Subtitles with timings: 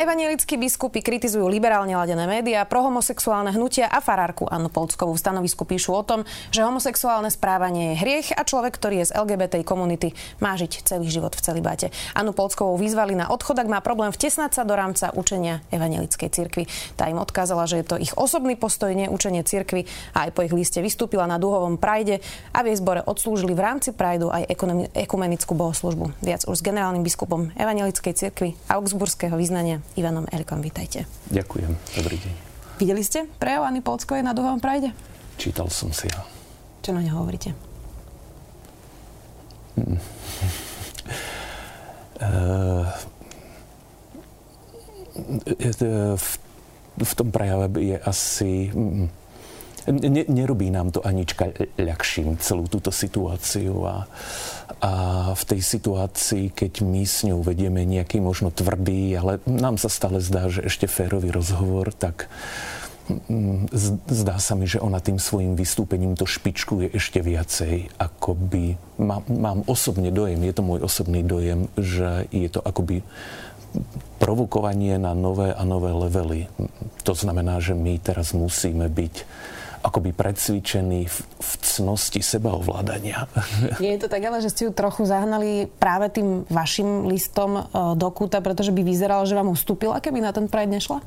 [0.00, 5.92] Evanielickí biskupy kritizujú liberálne ladené médiá, prohomosexuálne hnutia a farárku Annu Polckovú v stanovisku píšu
[5.92, 10.56] o tom, že homosexuálne správanie je hriech a človek, ktorý je z LGBT komunity, má
[10.56, 11.92] žiť celý život v celibáte.
[12.16, 16.64] Annu Polckovú vyzvali na odchod, ak má problém vtesnať sa do rámca učenia evanielickej cirkvi.
[16.96, 19.84] Tá im odkázala, že je to ich osobný postoj, nie učenie cirkvi
[20.16, 22.24] a aj po ich liste vystúpila na duhovom prajde
[22.56, 24.48] a v jej zbore odslúžili v rámci prajdu aj
[24.96, 26.24] ekumenickú bohoslužbu.
[26.24, 30.62] Viac už s generálnym biskupom evanielickej cirkvi Augsburského vyznania Ivanom Erikom.
[30.62, 31.06] Vítajte.
[31.30, 31.72] Ďakujem.
[31.98, 32.34] Dobrý deň.
[32.78, 34.94] Videli ste prejav Anny Polckovej na Duhovom Prajde?
[35.36, 36.22] Čítal som si ho.
[36.80, 37.52] Čo na neho hovoríte?
[39.76, 39.98] Mm.
[46.16, 46.26] v,
[47.00, 49.06] v tom prejave je asi mm,
[49.88, 54.04] ne, nerobí nám to Anička ľahším celú túto situáciu a,
[54.80, 54.92] a
[55.36, 60.24] v tej situácii, keď my s ňou vedieme nejaký možno tvrdý, ale nám sa stále
[60.24, 62.32] zdá, že ešte férový rozhovor, tak
[63.12, 63.68] mm,
[64.08, 68.64] zdá sa mi, že ona tým svojim vystúpením to špičkuje ešte viacej, ako by...
[68.96, 73.04] Mám, mám osobne dojem, je to môj osobný dojem, že je to akoby
[74.16, 76.48] provokovanie na nové a nové levely.
[77.04, 79.14] To znamená, že my teraz musíme byť
[79.80, 83.24] akoby predsvičený v, v cnosti sebaovládania.
[83.82, 87.62] Nie je to tak, ale že ste ju trochu zahnali práve tým vašim listom e,
[87.96, 91.00] do kúta, pretože by vyzeralo, že vám ustúpila, keby na ten Pride nešla?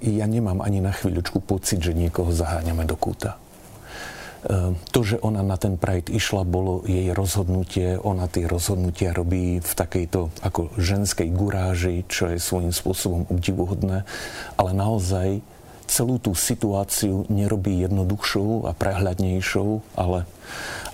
[0.00, 3.36] Ja nemám ani na chvíľočku pocit, že niekoho zaháňame do kúta.
[3.36, 8.00] E, to, že ona na ten Pride išla, bolo jej rozhodnutie.
[8.00, 14.08] Ona tie rozhodnutia robí v takejto ako ženskej guráži, čo je svojím spôsobom obdivuhodné.
[14.56, 15.44] Ale naozaj
[15.86, 20.26] celú tú situáciu nerobí jednoduchšou a prehľadnejšou, ale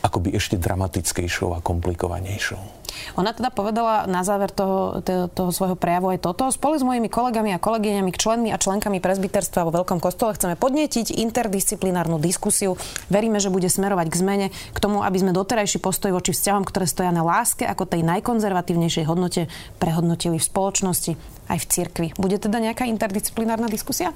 [0.04, 2.82] akoby ešte dramatickejšou a komplikovanejšou.
[3.16, 6.48] Ona teda povedala na záver toho, toho, toho svojho prejavu aj toto.
[6.52, 11.16] Spolu s mojimi kolegami a kolegyňami, členmi a členkami prezbiterstva vo Veľkom kostole chceme podnetiť
[11.20, 12.76] interdisciplinárnu diskusiu.
[13.08, 16.84] Veríme, že bude smerovať k zmene, k tomu, aby sme doterajší postoj voči vzťahom, ktoré
[16.84, 19.48] stoja na láske ako tej najkonzervatívnejšej hodnote,
[19.81, 21.12] prehodnotili v spoločnosti
[21.48, 22.08] aj v cirkvi.
[22.16, 24.12] Bude teda nejaká interdisciplinárna diskusia?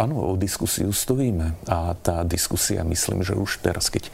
[0.00, 1.60] Áno, o diskusiu stojíme.
[1.68, 4.08] A tá diskusia, myslím, že už teraz, keď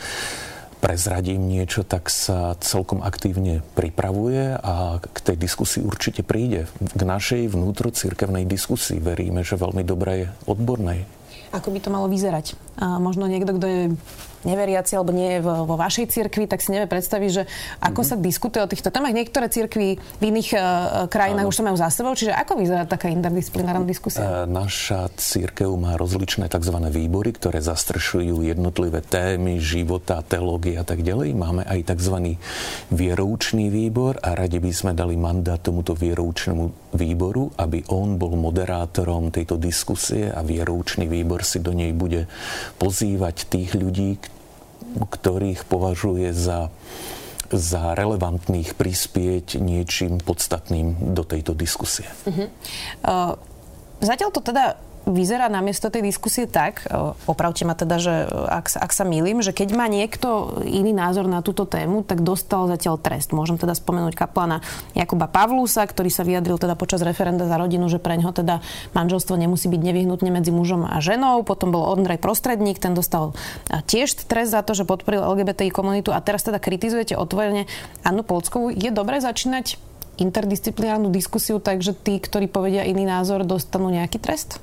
[0.83, 6.67] prezradím niečo, tak sa celkom aktívne pripravuje a k tej diskusii určite príde.
[6.83, 11.07] K našej vnútrocirkevnej diskusii veríme, že veľmi dobrej, odbornej.
[11.55, 12.59] Ako by to malo vyzerať?
[12.83, 13.83] A možno niekto, kto je
[14.47, 17.43] neveriaci alebo nie je vo vašej cirkvi, tak si nevie predstaviť, že
[17.83, 18.17] ako mm-hmm.
[18.17, 19.13] sa diskutuje o týchto témach.
[19.13, 20.63] Niektoré cirkvy v iných uh,
[21.11, 21.53] krajinách Áno.
[21.53, 24.23] už to majú za sebou, čiže ako vyzerá taká interdisciplinárna diskusia?
[24.23, 26.77] E, naša církev má rozličné tzv.
[26.89, 31.35] výbory, ktoré zastrešujú jednotlivé témy života, teológie a tak ďalej.
[31.35, 32.39] Máme aj tzv.
[32.95, 39.35] vieroučný výbor a radi by sme dali mandát tomuto vieroučnému výboru, aby on bol moderátorom
[39.35, 42.31] tejto diskusie a vieroučný výbor si do nej bude
[42.79, 44.36] pozývať tých ľudí,
[45.05, 46.73] ktorých považuje za
[47.47, 52.11] za relevantných prispieť niečím podstatným do tejto diskusie.
[52.27, 52.51] Uh-huh.
[53.07, 53.39] Uh,
[54.03, 54.75] zatiaľ to teda
[55.07, 59.39] vyzerá namiesto tej diskusie tak, e, opravte ma teda, že e, ak, ak sa milím,
[59.39, 63.31] že keď má niekto iný názor na túto tému, tak dostal zatiaľ trest.
[63.31, 64.67] Môžem teda spomenúť kaplana
[64.99, 68.59] Jakuba Pavlúsa, ktorý sa vyjadril teda počas referenda za rodinu, že pre ňo teda
[68.99, 71.47] manželstvo nemusí byť nevyhnutne medzi mužom a ženou.
[71.47, 73.31] Potom bol Ondrej Prostredník, ten dostal
[73.71, 77.71] e, tiež trest za to, že podporil LGBTI komunitu a teraz teda kritizujete otvorene
[78.03, 78.75] Annu Polskovú.
[78.75, 79.79] Je dobré začínať
[80.17, 84.59] interdisciplinárnu diskusiu, takže tí, ktorí povedia iný názor, dostanú nejaký trest?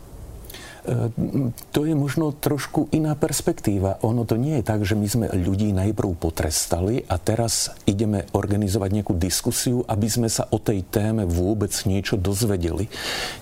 [1.71, 4.03] To je možno trošku iná perspektíva.
[4.03, 8.89] Ono to nie je tak, že my sme ľudí najprv potrestali a teraz ideme organizovať
[8.91, 12.91] nejakú diskusiu, aby sme sa o tej téme vôbec niečo dozvedeli.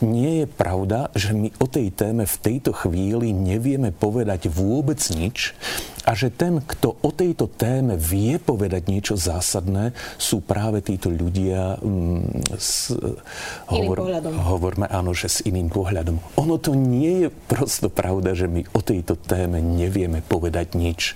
[0.05, 5.57] Nie je pravda, že my o tej téme v tejto chvíli nevieme povedať vôbec nič
[6.11, 11.79] a že ten, kto o tejto téme vie povedať niečo zásadné, sú práve títo ľudia
[11.79, 12.91] mm, s,
[13.71, 14.11] hovor,
[14.43, 16.19] hovorme áno, že s iným pohľadom.
[16.35, 21.15] Ono to nie je prosto pravda, že my o tejto téme nevieme povedať nič.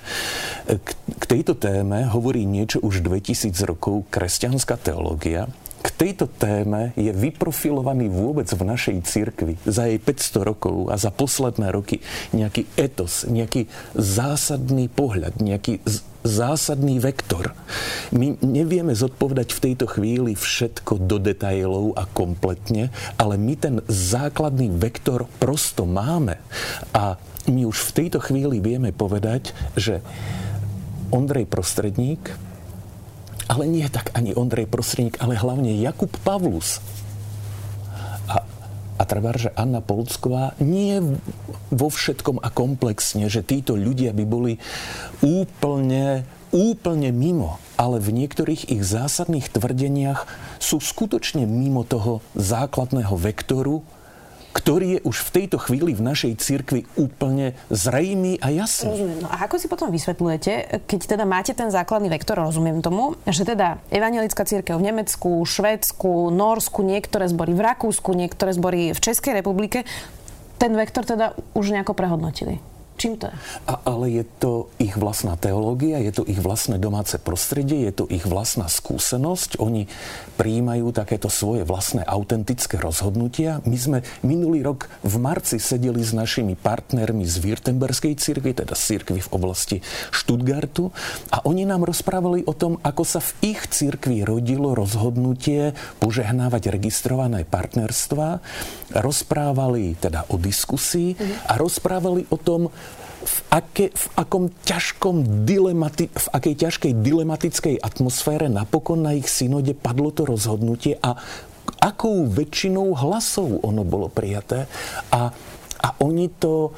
[0.63, 0.89] K,
[1.19, 5.51] k tejto téme hovorí niečo už 2000 rokov kresťanská teológia,
[5.85, 11.13] k tejto téme je vyprofilovaný vôbec v našej cirkvi za jej 500 rokov a za
[11.13, 12.01] posledné roky
[12.33, 15.85] nejaký etos, nejaký zásadný pohľad, nejaký
[16.25, 17.53] zásadný vektor.
[18.09, 22.89] My nevieme zodpovedať v tejto chvíli všetko do detailov a kompletne,
[23.21, 26.41] ale my ten základný vektor prosto máme.
[26.97, 30.01] A my už v tejto chvíli vieme povedať, že
[31.13, 32.33] Ondrej Prostredník,
[33.45, 36.81] ale nie tak ani Ondrej Prostredník, ale hlavne Jakub Pavlus.
[38.25, 38.41] A,
[38.97, 40.97] a treba, že Anna Polcková nie
[41.69, 44.53] vo všetkom a komplexne, že títo ľudia by boli
[45.21, 46.25] úplne
[46.55, 50.23] úplne mimo, ale v niektorých ich zásadných tvrdeniach
[50.55, 53.83] sú skutočne mimo toho základného vektoru,
[54.55, 58.95] ktorý je už v tejto chvíli v našej cirkvi úplne zrejmý a jasný.
[58.95, 59.19] Rozumiem.
[59.19, 63.43] No a ako si potom vysvetľujete, keď teda máte ten základný vektor, rozumiem tomu, že
[63.43, 69.43] teda evangelická církev v Nemecku, Švedsku, Norsku, niektoré zbory v Rakúsku, niektoré zbory v Českej
[69.43, 69.83] republike,
[70.55, 72.63] ten vektor teda už nejako prehodnotili.
[72.95, 73.35] Čím to je?
[73.67, 78.05] A, ale je to ich vlastná teológia, je to ich vlastné domáce prostredie, je to
[78.07, 79.59] ich vlastná skúsenosť.
[79.59, 79.91] Oni
[80.39, 83.59] prijímajú takéto svoje vlastné autentické rozhodnutia.
[83.67, 89.19] My sme minulý rok v marci sedeli s našimi partnermi z Württemberskej cirkvi, teda cirkvi
[89.19, 89.77] v oblasti
[90.15, 90.95] Stuttgartu
[91.35, 97.43] a oni nám rozprávali o tom, ako sa v ich cirkvi rodilo rozhodnutie požehnávať registrované
[97.43, 98.39] partnerstva.
[98.95, 101.19] Rozprávali teda o diskusii
[101.51, 102.71] a rozprávali o tom,
[103.25, 109.73] v, aké, v akom ťažkom dilemati, v akej ťažkej dilematickej atmosfére napokon na ich synode
[109.73, 111.17] padlo to rozhodnutie a
[111.81, 114.69] akou väčšinou hlasov ono bolo prijaté.
[115.09, 115.33] A,
[115.81, 116.77] a oni to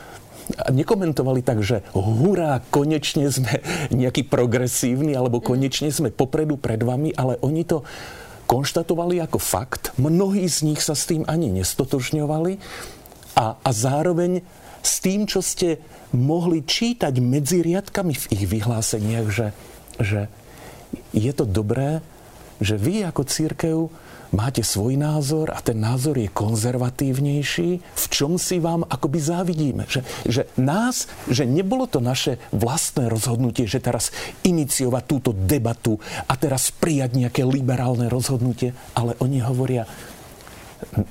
[0.72, 3.60] nekomentovali tak, že hurá, konečne sme
[3.92, 7.84] nejaký progresívny, alebo konečne sme popredu pred vami, ale oni to
[8.48, 9.92] konštatovali ako fakt.
[10.00, 12.54] Mnohí z nich sa s tým ani nestotožňovali
[13.36, 14.40] a, a zároveň
[14.82, 15.82] s tým, čo ste
[16.16, 19.48] mohli čítať medzi riadkami v ich vyhláseniach, že,
[20.00, 20.32] že
[21.12, 22.00] je to dobré,
[22.64, 23.78] že vy ako církev
[24.34, 29.84] máte svoj názor a ten názor je konzervatívnejší, v čom si vám akoby závidíme.
[29.88, 34.12] Že, že nás, že nebolo to naše vlastné rozhodnutie, že teraz
[34.44, 39.88] iniciovať túto debatu a teraz prijať nejaké liberálne rozhodnutie, ale oni hovoria,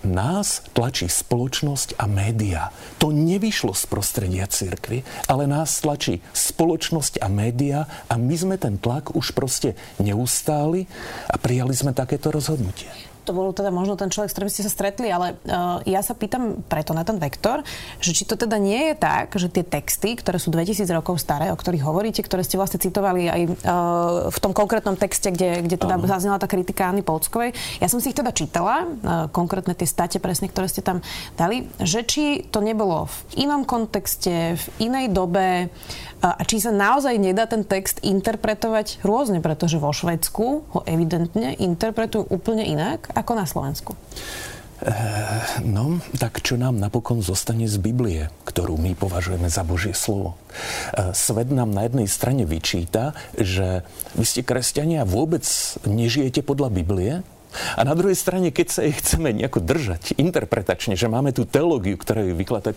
[0.07, 2.71] nás tlačí spoločnosť a média.
[3.03, 8.79] To nevyšlo z prostredia cirkvy, ale nás tlačí spoločnosť a média a my sme ten
[8.79, 10.87] tlak už proste neustáli
[11.31, 14.71] a prijali sme takéto rozhodnutie to bol teda možno ten človek, s ktorým ste sa
[14.71, 17.67] stretli, ale uh, ja sa pýtam preto na ten vektor,
[17.99, 21.51] že či to teda nie je tak, že tie texty, ktoré sú 2000 rokov staré,
[21.51, 23.53] o ktorých hovoríte, ktoré ste vlastne citovali aj uh,
[24.31, 26.07] v tom konkrétnom texte, kde, kde teda uh-huh.
[26.07, 27.51] zaznela tá kritika Anny Polckovej,
[27.83, 31.03] ja som si ich teda čítala, uh, konkrétne tie state presne, ktoré ste tam
[31.35, 35.75] dali, že či to nebolo v inom kontexte, v inej dobe,
[36.25, 42.27] a či sa naozaj nedá ten text interpretovať rôzne, pretože vo Švedsku ho evidentne interpretujú
[42.33, 43.93] úplne inak ako na Slovensku.
[44.77, 44.93] Eh,
[45.65, 50.37] no, tak čo nám napokon zostane z Biblie, ktorú my považujeme za Božie slovo?
[50.93, 53.81] Eh, svet nám na jednej strane vyčíta, že
[54.21, 55.49] vy ste kresťania vôbec
[55.89, 57.25] nežijete podľa Biblie,
[57.77, 61.97] a na druhej strane, keď sa jej chceme nejako držať interpretačne, že máme tú teológiu,
[61.99, 62.73] ktorá je vykladá,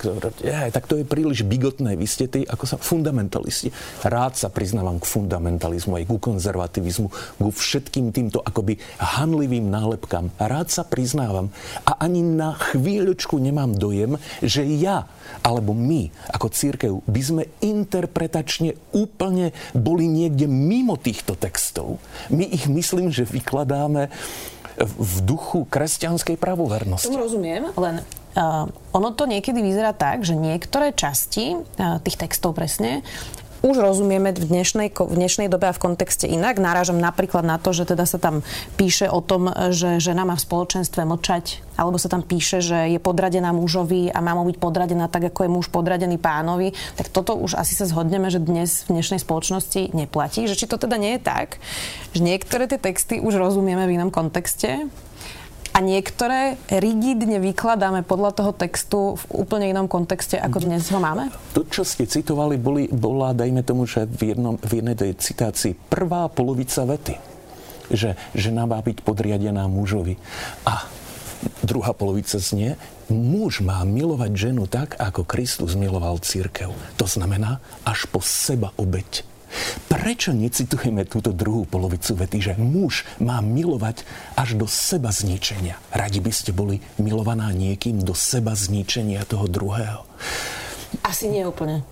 [0.73, 1.95] tak, to je príliš bigotné.
[1.95, 3.71] Vy ste tí, ako sa fundamentalisti.
[4.03, 7.07] Rád sa priznávam k fundamentalizmu, aj ku konzervativizmu,
[7.39, 10.33] ku všetkým týmto akoby hanlivým nálepkám.
[10.37, 11.49] Rád sa priznávam
[11.85, 15.09] a ani na chvíľočku nemám dojem, že ja
[15.45, 22.01] alebo my ako církev by sme interpretačne úplne boli niekde mimo týchto textov.
[22.33, 24.09] My ich myslím, že vykladáme
[24.79, 27.11] v duchu kresťanskej pravovernosti.
[27.11, 27.99] Tomu rozumiem, len
[28.35, 33.03] uh, ono to niekedy vyzerá tak, že niektoré časti uh, tých textov presne
[33.59, 36.59] už rozumieme v dnešnej, v dnešnej dobe a v kontexte inak.
[36.61, 38.45] Náražam napríklad na to, že teda sa tam
[38.79, 42.99] píše o tom, že žena má v spoločenstve mlčať, alebo sa tam píše, že je
[42.99, 46.71] podradená mužovi a má mu byť podradená tak, ako je muž podradený pánovi.
[46.95, 50.47] Tak toto už asi sa zhodneme, že dnes v dnešnej spoločnosti neplatí.
[50.47, 51.59] Že či to teda nie je tak,
[52.15, 54.87] že niektoré tie texty už rozumieme v inom kontexte
[55.73, 61.29] a niektoré rigidne vykladáme podľa toho textu v úplne inom kontexte, ako dnes ho máme?
[61.53, 65.77] To, čo ste citovali, boli, bola, dajme tomu, že v, jednom, v jednej tej citácii
[65.87, 67.15] prvá polovica vety.
[67.89, 70.19] Že žena má byť podriadená mužovi.
[70.67, 70.85] A
[71.63, 72.75] druhá polovica znie,
[73.09, 76.69] muž má milovať ženu tak, ako Kristus miloval církev.
[77.01, 79.25] To znamená až po seba obeť
[79.89, 84.05] Prečo necitujeme túto druhú polovicu vety, že muž má milovať
[84.37, 85.77] až do seba zničenia?
[85.91, 90.05] Radi by ste boli milovaná niekým do seba zničenia toho druhého?
[91.05, 91.85] Asi nie úplne.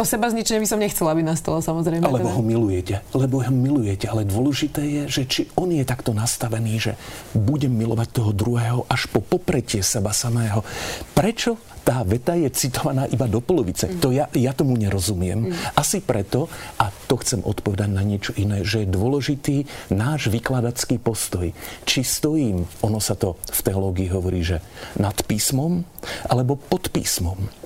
[0.00, 2.00] To seba zničenie by som nechcela, aby nastalo samozrejme.
[2.00, 2.32] Lebo teda.
[2.32, 2.94] ho milujete.
[3.12, 4.08] Lebo ho milujete.
[4.08, 6.92] Ale dôležité je, že či on je takto nastavený, že
[7.36, 10.64] budem milovať toho druhého až po popretie seba samého.
[11.12, 13.92] Prečo tá veta je citovaná iba do polovice.
[13.92, 14.00] Mm.
[14.00, 15.52] To ja, ja tomu nerozumiem.
[15.52, 15.76] Mm.
[15.76, 16.48] Asi preto,
[16.80, 19.56] a to chcem odpovedať na niečo iné, že je dôležitý
[19.92, 21.52] náš vykladacký postoj.
[21.84, 24.64] Či stojím, ono sa to v teológii hovorí, že
[24.96, 25.84] nad písmom,
[26.24, 27.59] alebo pod písmom.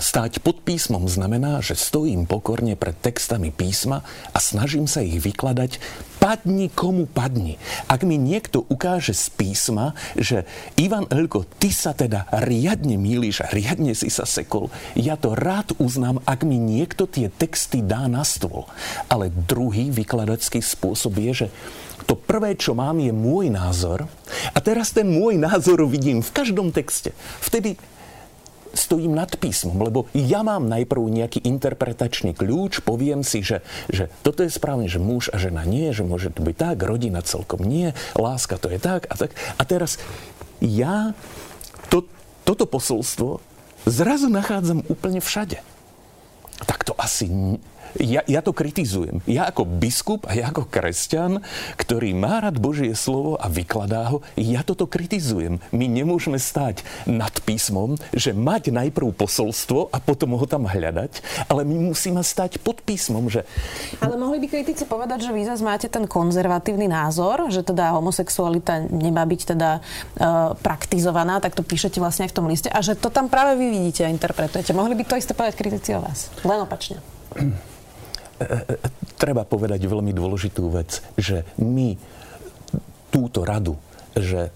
[0.00, 4.00] Stáť pod písmom znamená, že stojím pokorne pred textami písma
[4.32, 5.76] a snažím sa ich vykladať
[6.16, 7.60] padni komu padni.
[7.92, 10.48] Ak mi niekto ukáže z písma, že
[10.80, 16.24] Ivan Elko, ty sa teda riadne míliš riadne si sa sekol, ja to rád uznám,
[16.24, 18.64] ak mi niekto tie texty dá na stôl.
[19.12, 21.48] Ale druhý vykladacký spôsob je, že
[22.08, 24.10] to prvé, čo mám, je môj názor
[24.50, 27.14] a teraz ten môj názor vidím v každom texte.
[27.44, 27.78] Vtedy
[28.72, 33.60] stojím nad písmom, lebo ja mám najprv nejaký interpretačný kľúč, poviem si, že,
[33.92, 37.20] že toto je správne, že muž a žena nie, že môže to byť tak, rodina
[37.22, 39.36] celkom nie, láska to je tak a tak.
[39.56, 40.00] A teraz
[40.62, 41.12] ja
[41.92, 42.06] to,
[42.42, 43.42] toto posolstvo
[43.84, 45.58] zrazu nachádzam úplne všade.
[46.62, 47.58] Tak to asi
[48.00, 49.20] ja, ja to kritizujem.
[49.28, 51.44] Ja ako biskup a ja ako kresťan,
[51.76, 55.60] ktorý má rád Božie slovo a vykladá ho, ja toto kritizujem.
[55.74, 61.20] My nemôžeme stať nad písmom, že mať najprv posolstvo a potom ho tam hľadať,
[61.52, 63.44] ale my musíme stať pod písmom, že...
[64.00, 68.88] Ale mohli by kritici povedať, že vy zase máte ten konzervatívny názor, že teda homosexualita
[68.88, 72.96] nemá byť teda uh, praktizovaná, tak to píšete vlastne aj v tom liste a že
[72.96, 74.72] to tam práve vy vidíte a interpretujete.
[74.72, 76.32] Mohli by to isté povedať kritici o vás?
[76.42, 77.00] Len opačne
[79.16, 81.94] treba povedať veľmi dôležitú vec, že my
[83.12, 83.76] túto radu,
[84.16, 84.50] že e,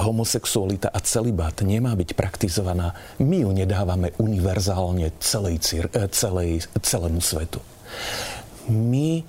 [0.00, 5.60] homosexualita a celibát nemá byť praktizovaná, my ju nedávame univerzálne celej,
[5.92, 7.60] e, celej, celému svetu.
[8.72, 9.22] My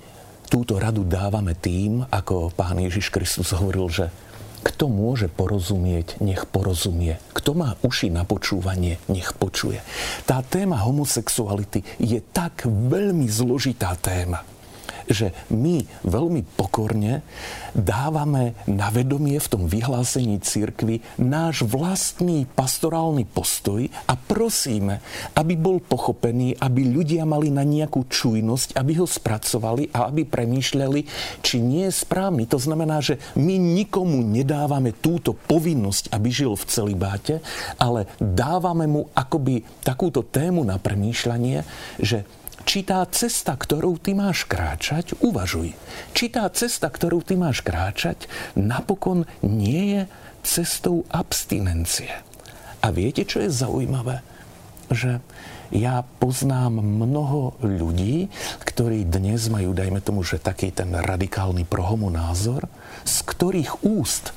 [0.48, 4.08] túto radu dávame tým, ako pán Ježiš Kristus hovoril, že
[4.60, 7.16] kto môže porozumieť, nech porozumie.
[7.32, 9.80] Kto má uši na počúvanie, nech počuje.
[10.26, 14.42] Tá téma homosexuality je tak veľmi zložitá téma
[15.08, 17.24] že my veľmi pokorne
[17.72, 25.00] dávame na vedomie v tom vyhlásení církvy náš vlastný pastorálny postoj a prosíme,
[25.34, 31.00] aby bol pochopený, aby ľudia mali na nejakú čujnosť, aby ho spracovali a aby premýšľali,
[31.40, 32.44] či nie je správny.
[32.52, 37.34] To znamená, že my nikomu nedávame túto povinnosť, aby žil v celibáte,
[37.80, 41.64] ale dávame mu akoby takúto tému na premýšľanie,
[41.96, 42.28] že
[42.68, 45.72] či tá cesta, ktorou ty máš kráčať, uvažuj,
[46.12, 50.02] či tá cesta, ktorou ty máš kráčať, napokon nie je
[50.44, 52.12] cestou abstinencie.
[52.84, 54.20] A viete, čo je zaujímavé?
[54.92, 55.24] Že
[55.72, 58.28] ja poznám mnoho ľudí,
[58.60, 62.68] ktorí dnes majú, dajme tomu, že taký ten radikálny prohomo názor,
[63.08, 64.36] z ktorých úst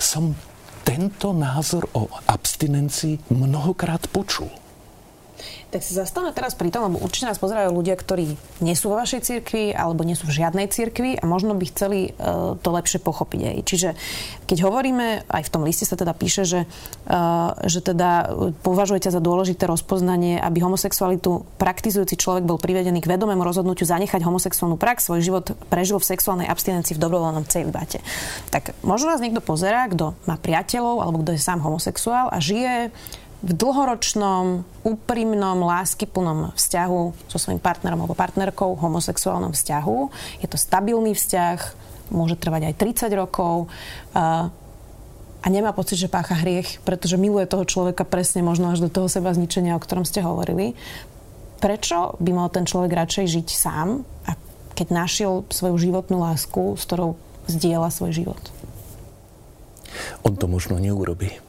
[0.00, 0.32] som
[0.88, 4.48] tento názor o abstinencii mnohokrát počul.
[5.68, 8.96] Tak si zastavme teraz pri tom, lebo určite nás pozerajú ľudia, ktorí nie sú vo
[8.96, 13.04] vašej cirkvi alebo nie sú v žiadnej cirkvi a možno by chceli uh, to lepšie
[13.04, 13.56] pochopiť aj.
[13.68, 13.88] Čiže
[14.48, 16.64] keď hovoríme, aj v tom liste sa teda píše, že,
[17.12, 18.32] uh, že teda
[18.64, 24.80] považujete za dôležité rozpoznanie, aby homosexualitu praktizujúci človek bol privedený k vedomému rozhodnutiu zanechať homosexuálnu
[24.80, 28.00] prax, svoj život prežil v sexuálnej abstinencii v dobrovoľnom celibate.
[28.48, 32.88] Tak možno nás niekto pozerá, kto má priateľov alebo kto je sám homosexuál a žije
[33.38, 39.98] v dlhoročnom, úprimnom, láskyplnom vzťahu so svojím partnerom alebo partnerkou, homosexuálnom vzťahu.
[40.42, 41.58] Je to stabilný vzťah,
[42.10, 42.74] môže trvať aj
[43.06, 43.70] 30 rokov
[44.10, 44.50] a,
[45.38, 49.06] a nemá pocit, že pácha hriech, pretože miluje toho človeka presne možno až do toho
[49.06, 50.74] seba zničenia, o ktorom ste hovorili.
[51.62, 54.34] Prečo by mal ten človek radšej žiť sám, a
[54.74, 57.14] keď našiel svoju životnú lásku, s ktorou
[57.46, 58.42] zdieľa svoj život?
[60.26, 61.47] On to možno neurobí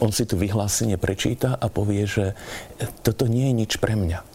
[0.00, 2.36] on si tu vyhlásenie prečíta a povie, že
[3.02, 4.32] toto nie je nič pre mňa.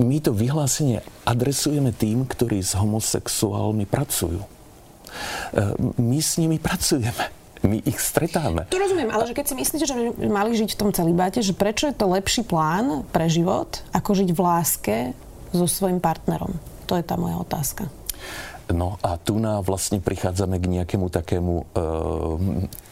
[0.00, 4.40] My to vyhlásenie adresujeme tým, ktorí s homosexuálmi pracujú.
[4.40, 4.48] E,
[5.98, 7.34] my s nimi pracujeme.
[7.66, 8.70] My ich stretáme.
[8.70, 11.58] To rozumiem, ale že keď si myslíte, že by mali žiť v tom celibáte, že
[11.58, 14.96] prečo je to lepší plán pre život, ako žiť v láske
[15.50, 16.54] so svojím partnerom?
[16.86, 17.90] To je tá moja otázka.
[18.68, 21.84] No a tu na vlastne prichádzame k nejakému takému, e,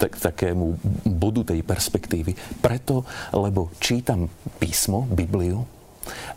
[0.01, 2.33] tak, takému bodu tej perspektívy.
[2.65, 3.05] Preto,
[3.37, 5.69] lebo čítam písmo, Bibliu,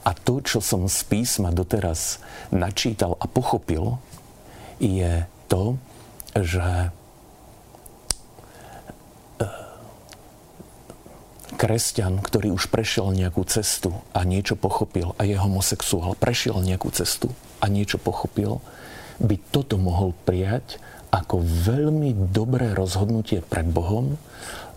[0.06, 2.18] A to, čo som z písma doteraz
[2.50, 4.02] načítal a pochopil,
[4.82, 5.78] je to,
[6.34, 6.90] že
[11.60, 17.36] kresťan, ktorý už prešiel nejakú cestu a niečo pochopil a je homosexuál, prešiel nejakú cestu
[17.60, 18.64] a niečo pochopil,
[19.20, 24.16] by toto mohol prijať ako veľmi dobré rozhodnutie pred Bohom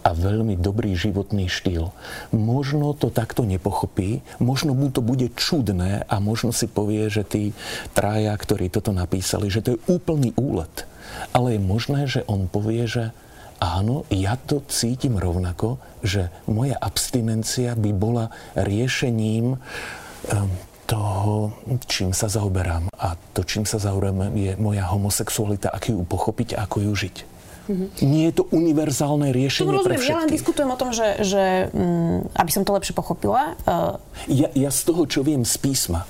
[0.03, 1.95] a veľmi dobrý životný štýl.
[2.35, 7.55] Možno to takto nepochopí, možno mu to bude čudné a možno si povie, že tí
[7.95, 10.91] traja, ktorí toto napísali, že to je úplný úlet.
[11.31, 13.15] Ale je možné, že on povie, že
[13.63, 20.51] áno, ja to cítim rovnako, že moja abstinencia by bola riešením ehm,
[20.93, 21.57] toho,
[21.89, 22.93] čím sa zaoberám.
[23.01, 27.17] A to, čím sa zaoberám, je moja homosexualita, ako ju pochopiť a ako ju žiť.
[27.63, 27.89] Mm-hmm.
[28.11, 30.13] Nie je to univerzálne riešenie to pre všetkých.
[30.13, 33.55] Ja len diskutujem o tom, že, že mm, aby som to lepšie pochopila.
[33.65, 33.97] Uh...
[34.27, 36.05] Ja, ja z toho, čo viem z písma,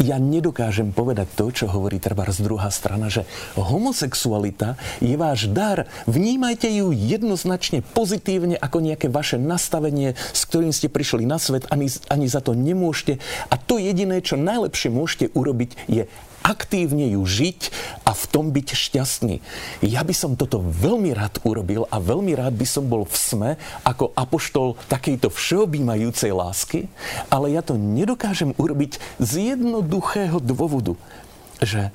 [0.00, 5.90] ja nedokážem povedať to, čo hovorí treba z druhá strana, že homosexualita je váš dar.
[6.08, 11.92] Vnímajte ju jednoznačne pozitívne ako nejaké vaše nastavenie, s ktorým ste prišli na svet, ani,
[12.08, 13.20] ani za to nemôžete.
[13.52, 16.08] A to jediné, čo najlepšie môžete urobiť, je
[16.42, 17.60] aktívne ju žiť
[18.04, 19.40] a v tom byť šťastný.
[19.86, 23.50] Ja by som toto veľmi rád urobil a veľmi rád by som bol v sme
[23.86, 26.90] ako apoštol takejto všeobjímajúcej lásky,
[27.30, 30.98] ale ja to nedokážem urobiť z jednoduchého dôvodu,
[31.62, 31.94] že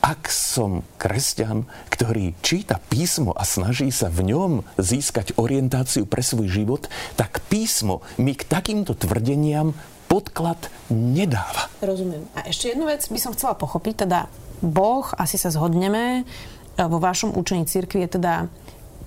[0.00, 6.48] ak som kresťan, ktorý číta písmo a snaží sa v ňom získať orientáciu pre svoj
[6.48, 6.88] život,
[7.20, 9.76] tak písmo mi k takýmto tvrdeniam
[10.10, 10.58] podklad
[10.90, 11.70] nedáva.
[11.78, 12.26] Rozumiem.
[12.34, 14.26] A ešte jednu vec by som chcela pochopiť, teda
[14.58, 16.26] Boh, asi sa zhodneme,
[16.74, 18.34] e, vo vašom učení cirkvi je teda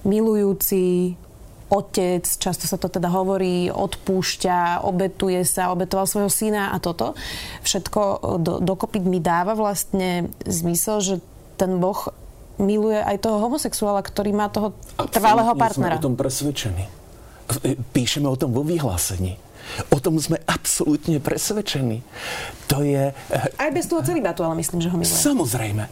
[0.08, 1.14] milujúci,
[1.74, 7.18] otec, často sa to teda hovorí, odpúšťa, obetuje sa, obetoval svojho syna a toto.
[7.66, 8.02] Všetko
[8.40, 11.16] do, dokopy mi dáva vlastne zmysel, že
[11.58, 12.14] ten Boh
[12.62, 14.78] miluje aj toho homosexuála, ktorý má toho
[15.10, 15.98] trvalého partnera.
[15.98, 16.86] sme o tom presvedčení.
[17.92, 19.42] Píšeme o tom vo vyhlásení.
[19.90, 22.04] O tom sme absolútne presvedčení.
[22.70, 23.12] To je...
[23.12, 25.14] Eh, Aj bez toho celibátu, ale myslím, že ho miluje.
[25.14, 25.86] Samozrejme.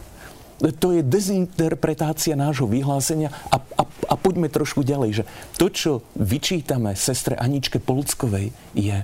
[0.62, 5.24] To je dezinterpretácia nášho vyhlásenia a, a, a poďme trošku ďalej, že
[5.58, 9.02] to, čo vyčítame sestre Aničke Polckovej, je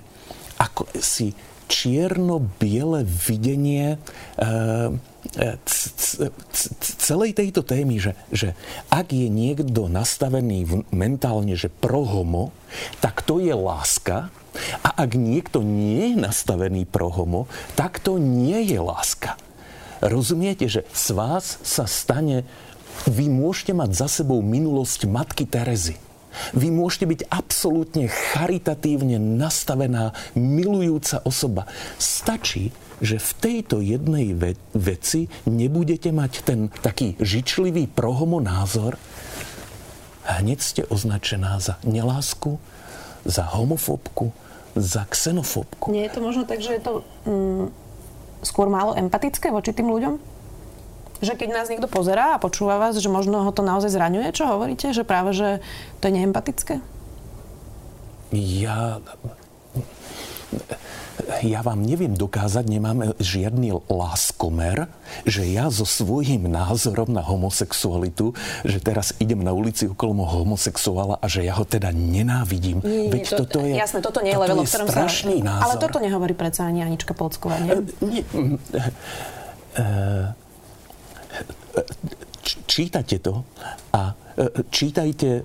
[0.63, 1.35] ako si
[1.69, 4.01] čierno-biele videnie
[4.41, 5.59] e,
[6.97, 8.57] celej tejto témy, že, že
[8.89, 12.51] ak je niekto nastavený mentálne, že pro homo,
[13.05, 14.33] tak to je láska
[14.83, 19.39] a ak niekto nie je nastavený pro homo, tak to nie je láska.
[19.99, 22.47] Rozumiete, že z vás sa stane,
[23.07, 25.99] vy môžete mať za sebou minulosť matky Terezy.
[26.55, 31.67] Vy môžete byť absolútne charitatívne nastavená, milujúca osoba.
[31.99, 32.71] Stačí,
[33.03, 38.99] že v tejto jednej ve- veci nebudete mať ten taký žičlivý prohomo názor,
[40.29, 42.61] hneď ste označená za nelásku,
[43.25, 44.31] za homofóbku,
[44.79, 45.93] za xenofóbku.
[45.93, 46.93] Nie je to možno tak, že je to
[47.27, 47.65] mm,
[48.43, 50.15] skôr málo empatické voči tým ľuďom?
[51.19, 54.47] Že keď nás niekto pozerá a počúva vás, že možno ho to naozaj zraňuje, čo
[54.47, 54.95] hovoríte?
[54.95, 55.59] Že práve, že
[55.99, 56.75] to je neempatické?
[58.31, 59.03] Ja
[61.43, 64.87] ja vám neviem dokázať, nemáme žiadny láskomer,
[65.27, 71.27] že ja so svojím názorom na homosexualitu, že teraz idem na ulici okolo homosexuála a
[71.27, 72.81] že ja ho teda nenávidím.
[72.83, 75.65] Nie, nie, Veď to, toto je, jasné, toto nie je level, je strašný sa, názor.
[75.65, 77.73] Ale toto nehovorí predsa ani Anička Polcková, nie?
[77.75, 78.23] Uh, nie
[79.79, 80.35] uh,
[82.69, 83.43] čítate to
[83.95, 84.15] a
[84.71, 85.43] čítajte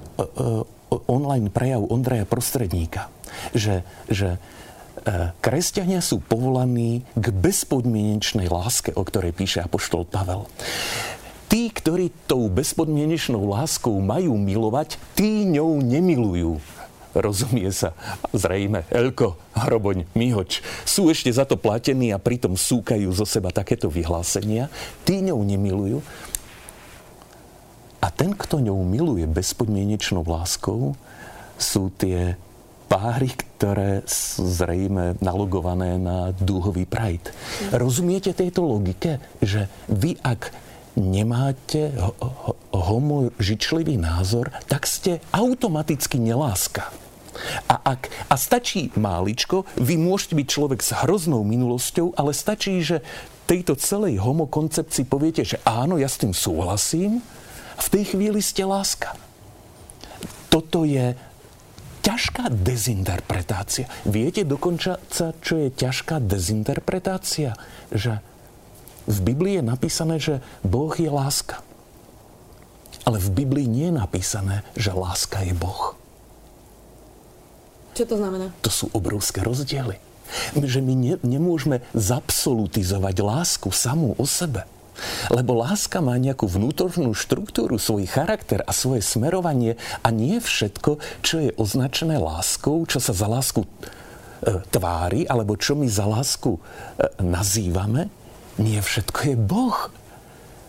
[1.09, 3.09] online prejav Ondreja Prostredníka,
[3.53, 4.37] že, že
[5.43, 10.47] kresťania sú povolaní k bezpodmienečnej láske, o ktorej píše Apoštol Pavel.
[11.51, 16.57] Tí, ktorí tou bezpodmienečnou láskou majú milovať, tí ňou nemilujú.
[17.13, 17.93] Rozumie sa,
[18.33, 23.85] zrejme, Elko, Hroboň, Mihoč sú ešte za to platení a pritom súkajú zo seba takéto
[23.85, 24.65] vyhlásenia.
[25.05, 26.01] Tí ňou nemilujú.
[28.01, 30.97] A ten, kto ňou miluje bezpodmienečnou láskou,
[31.61, 32.33] sú tie
[32.89, 33.29] páry,
[33.63, 34.03] ktoré
[34.35, 37.31] zrejme nalogované na dúhový Pride.
[37.71, 40.51] Rozumiete tejto logike, že vy ak
[40.99, 41.95] nemáte
[42.75, 46.91] homožičlivý názor, tak ste automaticky neláska.
[47.71, 52.99] A, ak, a stačí máličko, vy môžete byť človek s hroznou minulosťou, ale stačí, že
[53.47, 57.23] tejto celej homokoncepcii poviete, že áno, ja s tým súhlasím,
[57.79, 59.15] v tej chvíli ste láska.
[60.51, 61.15] Toto je
[62.03, 63.87] ťažká dezinterpretácia.
[64.03, 64.99] Viete dokonca,
[65.39, 67.55] čo je ťažká dezinterpretácia?
[67.89, 68.19] Že
[69.07, 71.63] v Biblii je napísané, že Boh je láska.
[73.03, 75.95] Ale v Biblii nie je napísané, že láska je Boh.
[77.93, 78.51] Čo to znamená?
[78.63, 79.99] To sú obrovské rozdiely.
[80.57, 84.65] Že my ne, nemôžeme zabsolutizovať lásku samú o sebe.
[85.33, 91.35] Lebo láska má nejakú vnútornú štruktúru, svoj charakter a svoje smerovanie a nie všetko, čo
[91.43, 93.69] je označené láskou, čo sa za lásku e,
[94.69, 96.59] tvári, alebo čo my za lásku e,
[97.21, 98.09] nazývame,
[98.61, 99.77] nie všetko je Boh.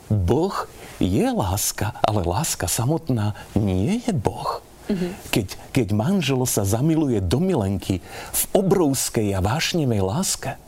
[0.08, 0.56] Boh
[1.00, 4.64] je láska, ale láska samotná nie je Boh.
[4.84, 5.10] Mm-hmm.
[5.32, 10.60] Keď, keď manžel sa zamiluje do milenky v obrovskej a vášnevej láske,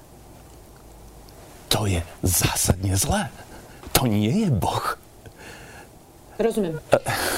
[1.68, 3.28] to je zásadne zlé.
[3.96, 4.98] To nie je Boh.
[6.36, 6.76] Rozumiem.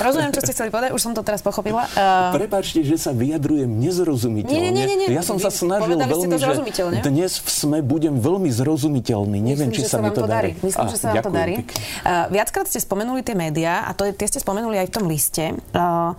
[0.03, 1.87] Rozumiem, čo ste chceli povedať, už som to teraz pochopila.
[1.95, 2.35] Uh...
[2.39, 4.51] Prepačte, že sa vyjadrujem nezrozumiteľne.
[4.51, 5.09] Nie, nie, nie, nie.
[5.15, 9.39] Ja som Vy sa snažil veľmi, že dnes v SME budem veľmi zrozumiteľný.
[9.39, 10.59] Neviem, Myslím, či sa mi to darí.
[10.59, 11.55] Myslím, ah, že sa vám to darí.
[11.63, 15.55] Uh, viackrát ste spomenuli tie médiá a to, tie ste spomenuli aj v tom liste.
[15.71, 16.19] Uh,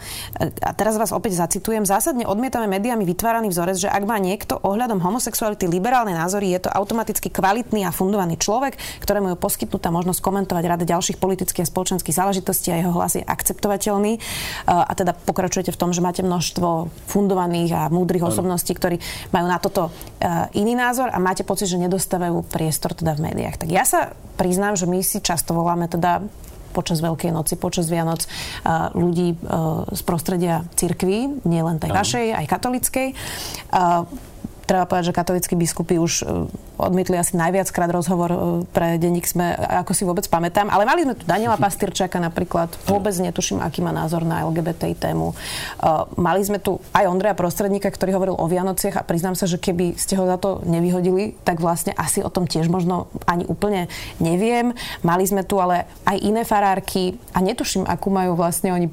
[0.63, 1.83] a teraz vás opäť zacitujem.
[1.83, 6.69] Zásadne odmietame médiami vytváraný vzorec, že ak má niekto ohľadom homosexuality liberálne názory, je to
[6.71, 12.15] automaticky kvalitný a fundovaný človek, ktorému je poskytnutá možnosť komentovať rade ďalších politických a spoločenských
[12.15, 14.21] záležitostí a jeho hlas je akceptovateľný.
[14.69, 18.97] A teda pokračujete v tom, že máte množstvo fundovaných a múdrych osobností, ktorí
[19.33, 19.89] majú na toto
[20.53, 23.65] iný názor a máte pocit, že nedostávajú priestor teda v médiách.
[23.65, 26.23] Tak ja sa priznám, že my si často voláme teda
[26.69, 28.29] počas Veľkej noci, počas Vianoc
[28.93, 29.33] ľudí
[29.89, 33.07] z prostredia cirkví, nielen tej vašej, aj katolickej
[34.69, 36.45] treba povedať, že katolíckí biskupy už e,
[36.77, 38.37] odmietli asi najviackrát rozhovor e,
[38.69, 40.69] pre denník sme, ako si vôbec pamätám.
[40.69, 42.69] Ale mali sme tu Daniela Pastyrčaka napríklad.
[42.85, 45.33] Vôbec netuším, aký má názor na LGBT tému.
[45.33, 45.35] E,
[46.21, 49.97] mali sme tu aj Ondreja Prostredníka, ktorý hovoril o Vianociach a priznám sa, že keby
[49.97, 53.89] ste ho za to nevyhodili, tak vlastne asi o tom tiež možno ani úplne
[54.21, 54.77] neviem.
[55.01, 58.87] Mali sme tu ale aj iné farárky a netuším, akú majú vlastne oni,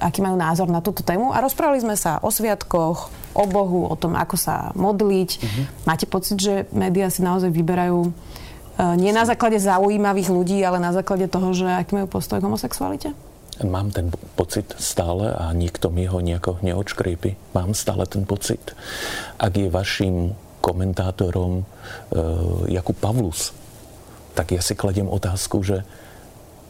[0.00, 1.30] aký majú názor na túto tému.
[1.30, 5.30] A rozprávali sme sa o sviatkoch, o Bohu, o tom, ako sa modliť.
[5.38, 5.64] Uh-huh.
[5.86, 10.94] Máte pocit, že médiá si naozaj vyberajú uh, nie na základe zaujímavých ľudí, ale na
[10.94, 13.10] základe toho, že aký majú postoj k homosexualite?
[13.62, 17.54] Mám ten pocit stále a nikto mi ho nejako neočkrípi.
[17.54, 18.74] Mám stále ten pocit.
[19.38, 21.66] Ak je vašim komentátorom uh,
[22.66, 23.54] Jakub Pavlus,
[24.34, 25.86] tak ja si kladiem otázku, že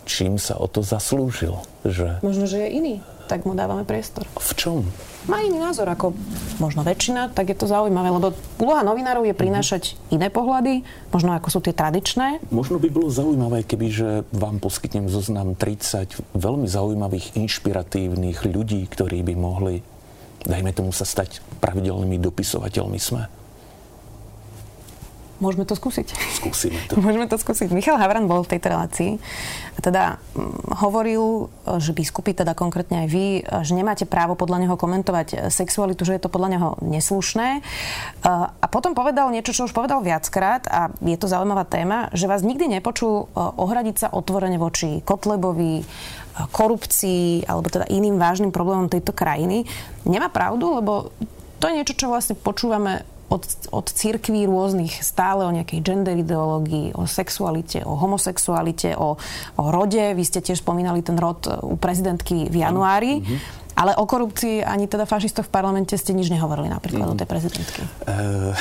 [0.05, 1.57] čím sa o to zaslúžil.
[1.89, 2.21] Že...
[2.21, 4.29] Možno, že je iný tak mu dávame priestor.
[4.37, 4.79] V čom?
[5.25, 6.13] Má iný názor ako
[6.61, 10.15] možno väčšina, tak je to zaujímavé, lebo úloha novinárov je prinášať mm-hmm.
[10.21, 10.75] iné pohľady,
[11.09, 12.45] možno ako sú tie tradičné.
[12.53, 19.25] Možno by bolo zaujímavé, keby že vám poskytnem zoznam 30 veľmi zaujímavých, inšpiratívnych ľudí, ktorí
[19.25, 19.81] by mohli,
[20.45, 23.44] dajme tomu, sa stať pravidelnými dopisovateľmi sme.
[25.45, 26.17] Môžeme to skúsiť.
[26.41, 26.97] Skúsime to.
[27.05, 27.69] Môžeme to skúsiť.
[27.69, 29.21] Michal Havran bol v tejto relácii
[29.77, 33.27] a teda mm, hovoril, že biskupy, teda konkrétne aj vy,
[33.61, 37.61] že nemáte právo podľa neho komentovať sexualitu, že je to podľa neho neslušné.
[38.25, 42.41] A potom povedal niečo, čo už povedal viackrát a je to zaujímavá téma, že vás
[42.41, 45.85] nikdy nepočul ohradiť sa otvorene voči Kotlebovi,
[46.35, 49.69] korupcii alebo teda iným vážnym problémom tejto krajiny.
[50.09, 51.15] Nemá pravdu, lebo
[51.63, 53.43] to je niečo, čo vlastne počúvame od,
[53.75, 59.19] od církví rôznych stále o nejakej gender ideológii, o sexualite, o homosexualite, o,
[59.59, 60.15] o rode.
[60.15, 63.19] Vy ste tiež spomínali ten rod u prezidentky v januári.
[63.19, 63.63] Mm-hmm.
[63.75, 67.13] Ale o korupcii ani teda fašistov v parlamente ste nič nehovorili napríklad mm.
[67.13, 67.83] o tej prezidentky.
[68.07, 68.55] Uh,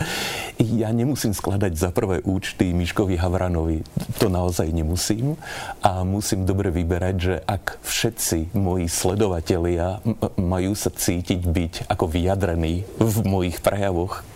[0.58, 3.86] ja nemusím skladať za prvé účty Miškovi Havranovi.
[4.18, 5.38] To naozaj nemusím.
[5.86, 10.02] A musím dobre vyberať, že ak všetci moji sledovatelia
[10.34, 14.26] majú sa cítiť byť ako vyjadrení v mojich prejavoch,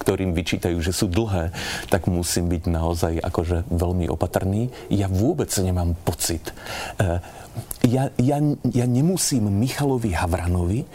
[0.00, 1.52] ktorým vyčítajú, že sú dlhé,
[1.92, 4.72] tak musím byť naozaj akože veľmi opatrný.
[4.88, 6.48] Ja vôbec nemám pocit.
[6.96, 7.20] E,
[7.84, 8.38] ja, ja,
[8.72, 10.88] ja nemusím Michalovi Havranovi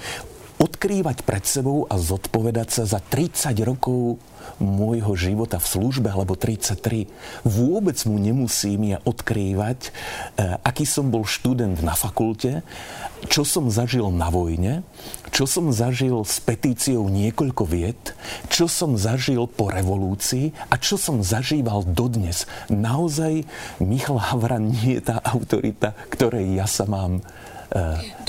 [0.57, 4.17] odkrývať pred sebou a zodpovedať sa za 30 rokov
[4.61, 7.09] môjho života v službe, alebo 33.
[7.45, 9.91] Vôbec mu nemusím ja odkrývať, e,
[10.61, 12.61] aký som bol študent na fakulte,
[13.31, 14.83] čo som zažil na vojne,
[15.31, 18.13] čo som zažil s petíciou niekoľko viet,
[18.51, 22.45] čo som zažil po revolúcii a čo som zažíval dodnes.
[22.67, 23.47] Naozaj
[23.79, 27.23] Michal Havran nie je tá autorita, ktorej ja sa mám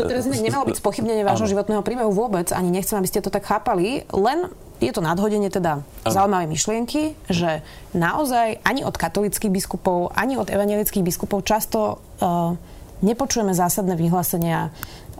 [0.00, 3.44] to teraz nemalo byť spochybnenie vášho životného príbehu vôbec, ani nechcem, aby ste to tak
[3.44, 4.48] chápali, len
[4.84, 7.64] je to nadhodenie teda zaujímavé myšlienky, že
[7.96, 12.52] naozaj ani od katolických biskupov, ani od evangelických biskupov často uh,
[13.00, 14.72] nepočujeme zásadné vyhlásenia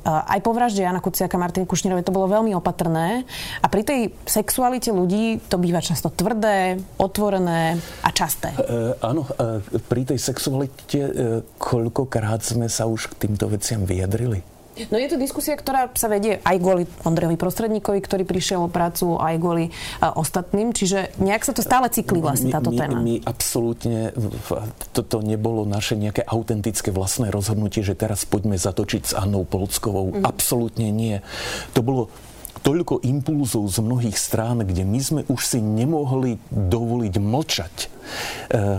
[0.05, 3.25] aj po vražde Jana Kuciaka Martiny Kušnírovej to bolo veľmi opatrné
[3.65, 8.53] a pri tej sexualite ľudí to býva často tvrdé, otvorené a časté.
[8.53, 11.11] E, áno, e, pri tej sexualite e,
[11.57, 14.54] koľkokrát sme sa už k týmto veciam vyjadrili?
[14.91, 19.19] No je to diskusia, ktorá sa vedie aj kvôli Ondrejovi prostredníkovi, ktorý prišiel o prácu,
[19.23, 20.75] aj kvôli uh, ostatným.
[20.75, 22.99] Čiže nejak sa to stále cyklí vlastne táto my, téma.
[22.99, 24.11] My absolútne,
[24.91, 30.11] toto nebolo naše nejaké autentické vlastné rozhodnutie, že teraz poďme zatočiť s Annou Polckovou.
[30.11, 30.27] Mm.
[30.27, 31.23] Absolútne nie.
[31.79, 32.11] To bolo
[32.65, 37.75] toľko impulzov z mnohých strán, kde my sme už si nemohli dovoliť mlčať.
[37.85, 37.87] E,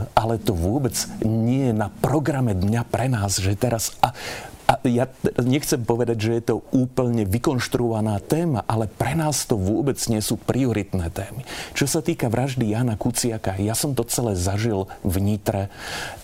[0.10, 3.94] ale to vôbec nie je na programe dňa pre nás, že teraz...
[4.02, 4.18] A
[4.66, 5.06] a ja
[5.46, 10.42] nechcem povedať, že je to úplne vykonštruovaná téma, ale pre nás to vôbec nie sú
[10.42, 11.46] prioritné témy.
[11.78, 15.70] Čo sa týka vraždy Jana Kuciaka, ja som to celé zažil v Nitre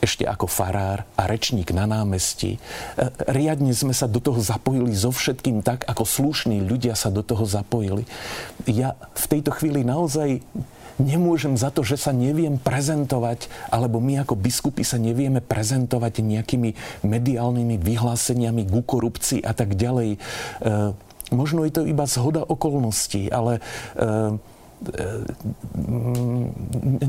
[0.01, 2.58] ešte ako farár a rečník na námestí.
[2.58, 2.60] E,
[3.30, 7.45] riadne sme sa do toho zapojili so všetkým tak, ako slušní ľudia sa do toho
[7.45, 8.10] zapojili.
[8.65, 10.41] Ja v tejto chvíli naozaj
[10.99, 16.69] nemôžem za to, že sa neviem prezentovať, alebo my ako biskupy sa nevieme prezentovať nejakými
[17.06, 20.17] mediálnymi vyhláseniami ku korupcii a tak ďalej.
[20.17, 20.19] E,
[21.32, 23.63] možno je to iba zhoda okolností, ale
[23.95, 24.39] e,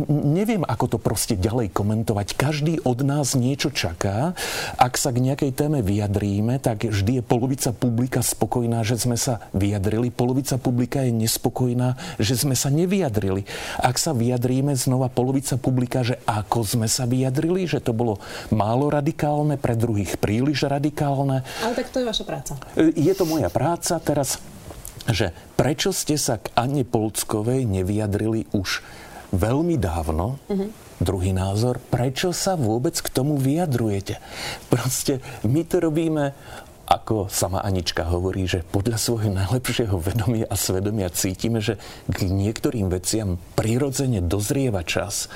[0.09, 2.37] neviem, ako to proste ďalej komentovať.
[2.37, 4.37] Každý od nás niečo čaká.
[4.77, 9.49] Ak sa k nejakej téme vyjadríme, tak vždy je polovica publika spokojná, že sme sa
[9.57, 10.13] vyjadrili.
[10.13, 13.49] Polovica publika je nespokojná, že sme sa nevyjadrili.
[13.81, 18.21] Ak sa vyjadríme, znova polovica publika, že ako sme sa vyjadrili, že to bolo
[18.53, 21.41] málo radikálne, pre druhých príliš radikálne.
[21.65, 22.53] Ale tak to je vaša práca.
[22.77, 23.97] Je to moja práca.
[24.03, 24.37] Teraz
[25.11, 28.85] že prečo ste sa k Anne Polckovej nevyjadrili už
[29.33, 30.71] veľmi dávno, mm-hmm.
[31.01, 34.21] druhý názor, prečo sa vôbec k tomu vyjadrujete?
[34.69, 36.37] Proste my to robíme
[36.93, 42.93] ako sama Anička hovorí, že podľa svojho najlepšieho vedomia a svedomia cítime, že k niektorým
[42.93, 45.33] veciam prirodzene dozrieva čas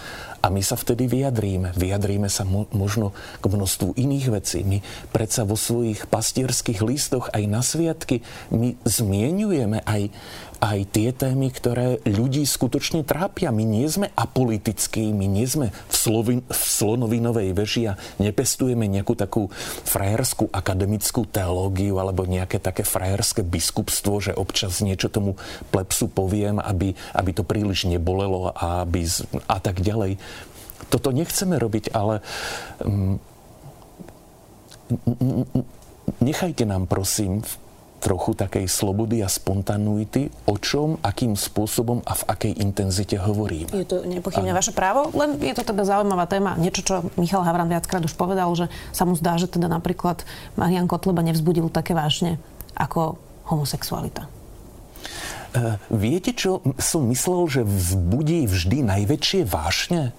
[0.47, 1.75] a my sa vtedy vyjadríme.
[1.75, 3.11] Vyjadríme sa mo- možno
[3.43, 4.63] k množstvu iných vecí.
[4.63, 4.79] My
[5.11, 8.23] predsa vo svojich pastierských listoch aj na sviatky
[8.55, 10.15] my zmienujeme aj
[10.61, 13.53] aj tie témy, ktoré ľudí skutočne trápia.
[13.53, 19.15] My nie sme apolitickí, my nie sme v, Slovin, v slonovinovej veži a nepestujeme nejakú
[19.15, 19.43] takú
[19.85, 25.37] frajerskú akademickú teológiu alebo nejaké také frajerské biskupstvo, že občas niečo tomu
[25.71, 29.05] plepsu poviem, aby, aby to príliš nebolelo a, aby,
[29.49, 30.17] a tak ďalej.
[30.89, 32.23] Toto nechceme robiť, ale
[32.85, 33.19] um,
[36.23, 37.43] nechajte nám prosím
[37.99, 43.67] trochu takej slobody a spontanuity, o čom, akým spôsobom a v akej intenzite hovorím.
[43.73, 46.55] Je to nepochybne vaše právo, len je to teda zaujímavá téma.
[46.61, 50.23] Niečo, čo Michal Havran viackrát už povedal, že sa mu zdá, že teda napríklad
[50.55, 52.37] Marian Kotleba nevzbudil také vážne
[52.77, 53.17] ako
[53.49, 54.29] homosexualita.
[55.57, 60.13] Uh, viete, čo som myslel, že vzbudí vždy najväčšie vášne?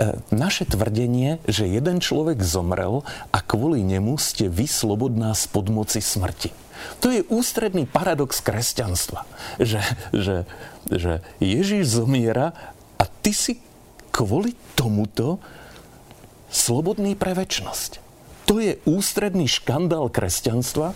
[0.00, 6.00] Uh, naše tvrdenie, že jeden človek zomrel a kvôli nemu ste vy slobodná spod moci
[6.00, 6.48] smrti.
[7.00, 9.24] To je ústredný paradox kresťanstva,
[9.60, 9.80] že,
[10.12, 10.44] že,
[10.88, 12.52] že Ježíš zomiera
[13.00, 13.60] a ty si
[14.10, 15.40] kvôli tomuto
[16.50, 18.02] slobodný pre väčnosť.
[18.50, 20.92] To je ústredný škandál kresťanstva,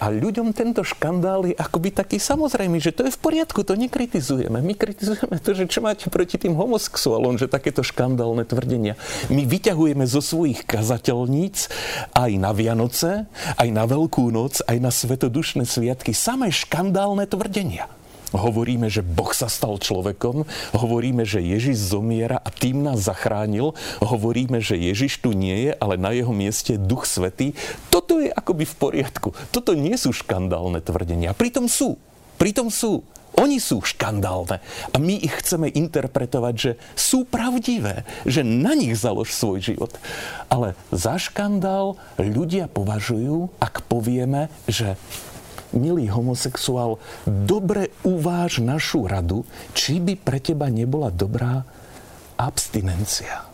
[0.00, 4.64] a ľuďom tento škandál je akoby taký samozrejmý, že to je v poriadku, to nekritizujeme.
[4.64, 8.96] My kritizujeme to, že čo máte proti tým homosexuálom, že takéto škandálne tvrdenia.
[9.28, 11.68] My vyťahujeme zo svojich kazateľníc
[12.16, 13.28] aj na Vianoce,
[13.60, 17.92] aj na Veľkú noc, aj na svetodušné sviatky samé škandálne tvrdenia.
[18.30, 24.62] Hovoríme, že Boh sa stal človekom, hovoríme, že Ježiš zomiera a tým nás zachránil, hovoríme,
[24.62, 27.58] že Ježiš tu nie je, ale na jeho mieste je Duch Svetý.
[27.90, 29.28] Toto je akoby v poriadku.
[29.50, 31.32] Toto nie sú škandálne tvrdenia.
[31.32, 31.96] Pritom sú.
[32.36, 33.04] Pritom sú.
[33.38, 34.58] Oni sú škandálne
[34.90, 39.92] a my ich chceme interpretovať, že sú pravdivé, že na nich založ svoj život.
[40.50, 44.98] Ale za škandál ľudia považujú, ak povieme, že
[45.70, 49.46] milý homosexuál, dobre uváž našu radu,
[49.78, 51.62] či by pre teba nebola dobrá
[52.34, 53.46] abstinencia.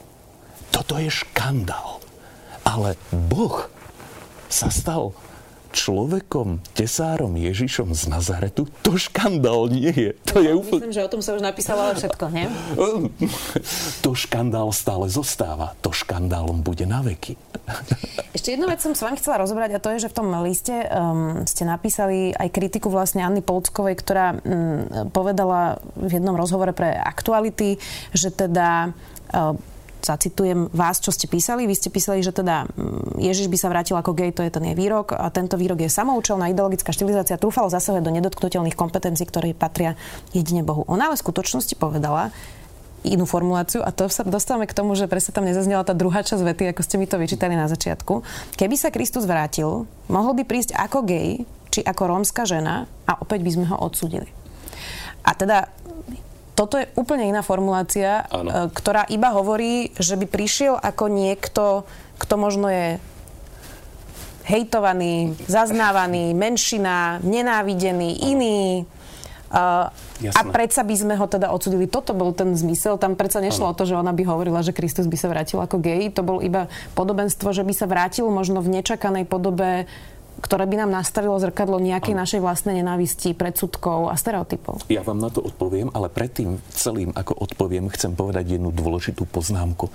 [0.72, 2.00] Toto je škandál.
[2.66, 3.70] Ale Boh
[4.48, 5.14] sa stal
[5.76, 10.10] človekom, tesárom Ježišom z Nazaretu, to škandál nie je.
[10.32, 10.88] To je úplne...
[10.88, 12.48] Myslím, že o tom sa už napísalo všetko, nie?
[14.04, 15.76] To škandál stále zostáva.
[15.84, 17.36] To škandálom bude na veky.
[18.36, 20.72] Ešte jednu vec som s vami chcela rozobrať a to je, že v tom liste
[20.72, 26.96] um, ste napísali aj kritiku vlastne Anny Polckovej, ktorá um, povedala v jednom rozhovore pre
[26.96, 27.76] aktuality,
[28.16, 28.96] že teda
[29.34, 29.60] um,
[30.06, 31.66] zacitujem vás, čo ste písali.
[31.66, 34.62] Vy ste písali, že teda mm, Ježiš by sa vrátil ako gej, to je ten
[34.62, 35.18] jej výrok.
[35.18, 39.98] A tento výrok je samoučelná ideologická štilizácia, trúfalo zasahuje do nedotknutelných kompetencií, ktoré patria
[40.30, 40.86] jedine Bohu.
[40.86, 42.30] Ona ale v skutočnosti povedala,
[43.06, 46.42] inú formuláciu a to sa dostávame k tomu, že presne tam nezaznela tá druhá časť
[46.42, 48.26] vety, ako ste mi to vyčítali na začiatku.
[48.58, 53.46] Keby sa Kristus vrátil, mohol by prísť ako gej, či ako rómska žena a opäť
[53.46, 54.26] by sme ho odsudili.
[55.22, 55.70] A teda
[56.56, 58.48] toto je úplne iná formulácia, ano.
[58.48, 61.84] E, ktorá iba hovorí, že by prišiel ako niekto,
[62.16, 62.96] kto možno je
[64.46, 68.86] hejtovaný, zaznávaný, menšina, nenávidený, iný.
[69.46, 69.90] Uh,
[70.34, 71.86] a predsa by sme ho teda odsudili.
[71.86, 72.98] Toto bol ten zmysel.
[72.98, 73.72] Tam predsa nešlo ano.
[73.74, 76.14] o to, že ona by hovorila, že Kristus by sa vrátil ako gej.
[76.18, 79.86] To bol iba podobenstvo, že by sa vrátil možno v nečakanej podobe
[80.40, 82.20] ktoré by nám nastavilo zrkadlo nejakej ano.
[82.22, 84.84] našej vlastnej nenávisti, predsudkov a stereotypov.
[84.92, 89.88] Ja vám na to odpoviem, ale predtým celým, ako odpoviem, chcem povedať jednu dôležitú poznámku.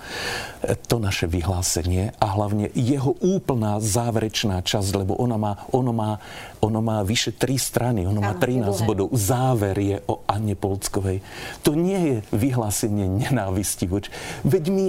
[0.90, 6.18] To naše vyhlásenie a hlavne jeho úplná záverečná časť, lebo ona má, ono má,
[6.58, 9.14] ono má vyše tri strany, ono má 13 bodov.
[9.14, 11.22] Záver je o Anne Polckovej.
[11.62, 13.86] To nie je vyhlásenie nenávisti.
[14.42, 14.86] Veď my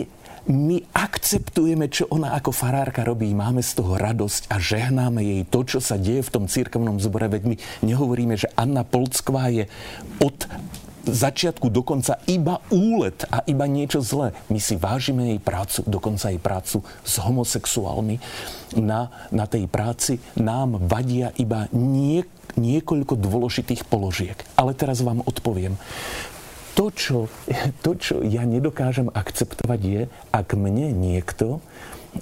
[0.50, 5.64] my akceptujeme, čo ona ako farárka robí, máme z toho radosť a žehnáme jej to,
[5.64, 7.32] čo sa deje v tom církevnom zbore.
[7.32, 7.56] Veď my
[7.88, 9.72] nehovoríme, že Anna Polcková je
[10.20, 10.36] od
[11.04, 14.32] začiatku dokonca iba úlet a iba niečo zlé.
[14.48, 18.20] My si vážime jej prácu, dokonca jej prácu s homosexuálmi.
[18.80, 22.24] Na, na tej práci nám vadia iba nie,
[22.56, 24.40] niekoľko dôležitých položiek.
[24.56, 25.76] Ale teraz vám odpoviem
[26.74, 27.18] to čo,
[27.86, 30.02] to, čo ja nedokážem akceptovať, je,
[30.34, 31.62] ak mne niekto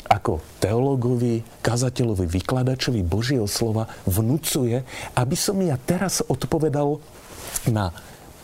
[0.07, 4.87] ako teologovi, kazateľovi, vykladačovi Božieho slova vnúcuje,
[5.19, 7.03] aby som ja teraz odpovedal
[7.67, 7.91] na,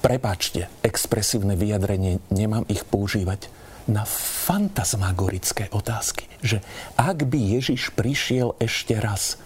[0.04, 3.48] prepačte, expresívne vyjadrenie, nemám ich používať,
[3.88, 6.28] na fantasmagorické otázky.
[6.44, 6.60] Že
[7.00, 9.40] ak by Ježiš prišiel ešte raz,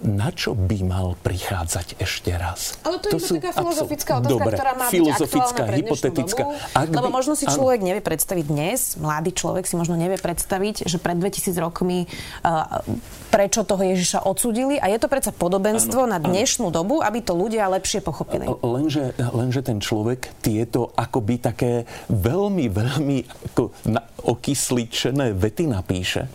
[0.00, 2.80] na čo by mal prichádzať ešte raz?
[2.88, 6.42] Ale to, to je taká filozofická otázka, Dobre, ktorá má filozofická, byť hypotetická.
[6.88, 10.96] Lebo by, možno si človek nevie predstaviť dnes, mladý človek si možno nevie predstaviť, že
[10.96, 12.80] pred 2000 rokmi uh,
[13.28, 16.76] prečo toho Ježiša odsudili a je to predsa podobenstvo ano, na dnešnú ano.
[16.80, 18.48] dobu, aby to ľudia lepšie pochopili.
[18.64, 21.72] Lenže, lenže ten človek tieto akoby také
[22.08, 23.18] veľmi, veľmi
[23.52, 26.28] ako na, okysličené vety napíše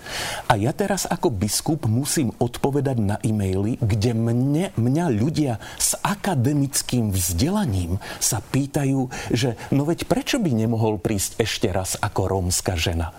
[0.49, 5.95] a ja teraz ako biskup musím odpovedať na e-mail maily, kde mne, mňa ľudia s
[6.03, 12.75] akademickým vzdelaním sa pýtajú, že no veď prečo by nemohol prísť ešte raz ako rómska
[12.75, 13.15] žena?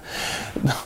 [0.61, 0.77] No,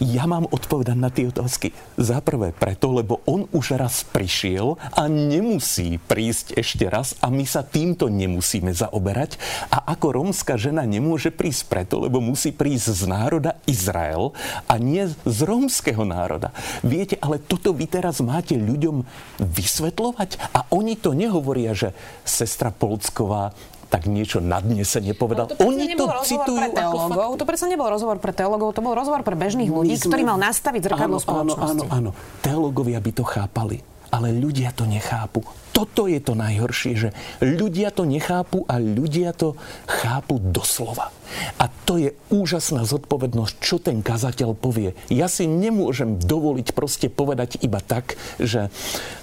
[0.00, 1.76] ja mám odpovedať na tie otázky.
[2.00, 7.44] Za prvé preto, lebo on už raz prišiel a nemusí prísť ešte raz a my
[7.44, 9.36] sa týmto nemusíme zaoberať.
[9.68, 14.32] A ako rómska žena nemôže prísť preto, lebo musí prísť z národa Izrael
[14.64, 16.54] a nie z rómskeho národa.
[16.80, 20.30] Viete, ale toto vy teraz máte ľuďom ľuďom vysvetľovať?
[20.54, 21.90] A oni to nehovoria, že
[22.22, 23.50] sestra Polcková
[23.90, 25.54] tak niečo nadnesenie povedal.
[25.54, 29.38] To Oni to citujú ako To predsa nebol rozhovor pre teologov, to bol rozhovor pre
[29.38, 30.10] bežných ľudí, sme...
[30.10, 31.86] ktorý mal nastaviť zrkadlo spoločnosti.
[31.86, 32.42] Áno, áno, áno.
[32.42, 33.78] Teológovia by to chápali,
[34.10, 37.10] ale ľudia to nechápu toto je to najhoršie, že
[37.42, 39.58] ľudia to nechápu a ľudia to
[39.90, 41.10] chápu doslova.
[41.58, 44.94] A to je úžasná zodpovednosť, čo ten kazateľ povie.
[45.10, 48.70] Ja si nemôžem dovoliť proste povedať iba tak, že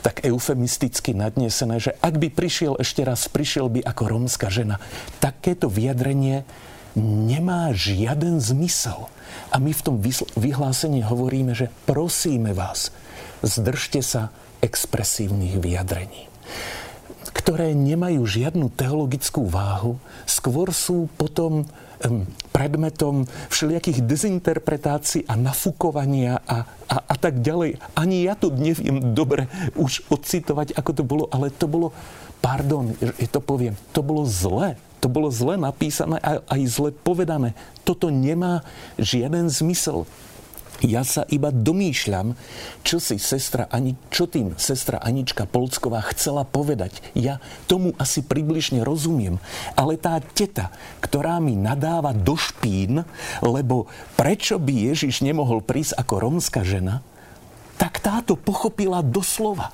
[0.03, 4.83] tak eufemisticky nadnesené, že ak by prišiel ešte raz, prišiel by ako rómska žena.
[5.23, 6.43] Takéto vyjadrenie
[6.99, 9.07] nemá žiaden zmysel.
[9.55, 9.95] A my v tom
[10.35, 12.91] vyhlásení hovoríme, že prosíme vás,
[13.39, 16.30] zdržte sa expresívnych vyjadrení
[17.31, 21.65] ktoré nemajú žiadnu teologickú váhu, skôr sú potom
[22.49, 27.77] predmetom všelijakých dezinterpretácií a nafúkovania a, a, a tak ďalej.
[27.93, 29.45] Ani ja to neviem dobre
[29.77, 31.93] už odcitovať, ako to bolo, ale to bolo,
[32.41, 34.75] pardon, že to poviem, to bolo zle.
[35.01, 37.57] To bolo zle napísané a aj zle povedané.
[37.81, 38.61] Toto nemá
[39.01, 40.05] žiaden zmysel.
[40.81, 42.33] Ja sa iba domýšľam,
[42.81, 47.05] čo si sestra Ani, čo tým sestra Anička Polcková chcela povedať.
[47.13, 47.37] Ja
[47.69, 49.37] tomu asi približne rozumiem.
[49.77, 53.05] Ale tá teta, ktorá mi nadáva do špín,
[53.45, 53.85] lebo
[54.17, 57.05] prečo by Ježiš nemohol prísť ako romská žena,
[57.77, 59.69] tak táto pochopila doslova.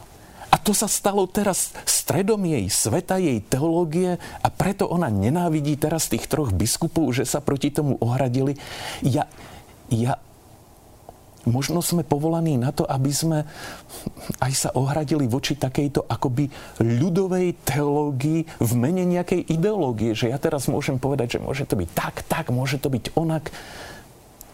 [0.47, 6.07] A to sa stalo teraz stredom jej sveta, jej teológie a preto ona nenávidí teraz
[6.07, 8.55] tých troch biskupov, že sa proti tomu ohradili.
[9.03, 9.27] Ja,
[9.91, 10.19] ja
[11.47, 13.47] možno sme povolaní na to, aby sme
[14.43, 16.51] aj sa ohradili voči takejto akoby
[16.83, 21.89] ľudovej teológii v mene nejakej ideológie, že ja teraz môžem povedať, že môže to byť
[21.95, 23.49] tak, tak, môže to byť onak.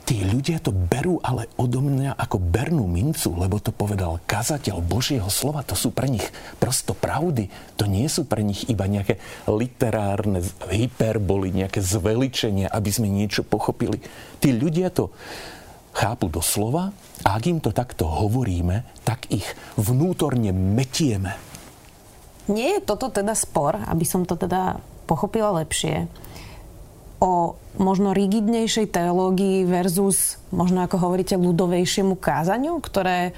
[0.03, 5.27] tí ľudia to berú ale odo mňa ako bernú mincu, lebo to povedal kazateľ Božieho
[5.31, 5.63] slova.
[5.71, 6.23] To sú pre nich
[6.59, 7.47] prosto pravdy.
[7.79, 9.17] To nie sú pre nich iba nejaké
[9.47, 14.03] literárne hyperboly, nejaké zveličenia, aby sme niečo pochopili.
[14.43, 15.15] Tí ľudia to
[15.93, 16.89] chápu doslova
[17.23, 19.45] a ak im to takto hovoríme, tak ich
[19.77, 21.37] vnútorne metieme.
[22.51, 26.11] Nie je toto teda spor, aby som to teda pochopila lepšie,
[27.23, 33.31] o možno rigidnejšej teológii versus možno ako hovoríte ľudovejšiemu kázaniu, ktoré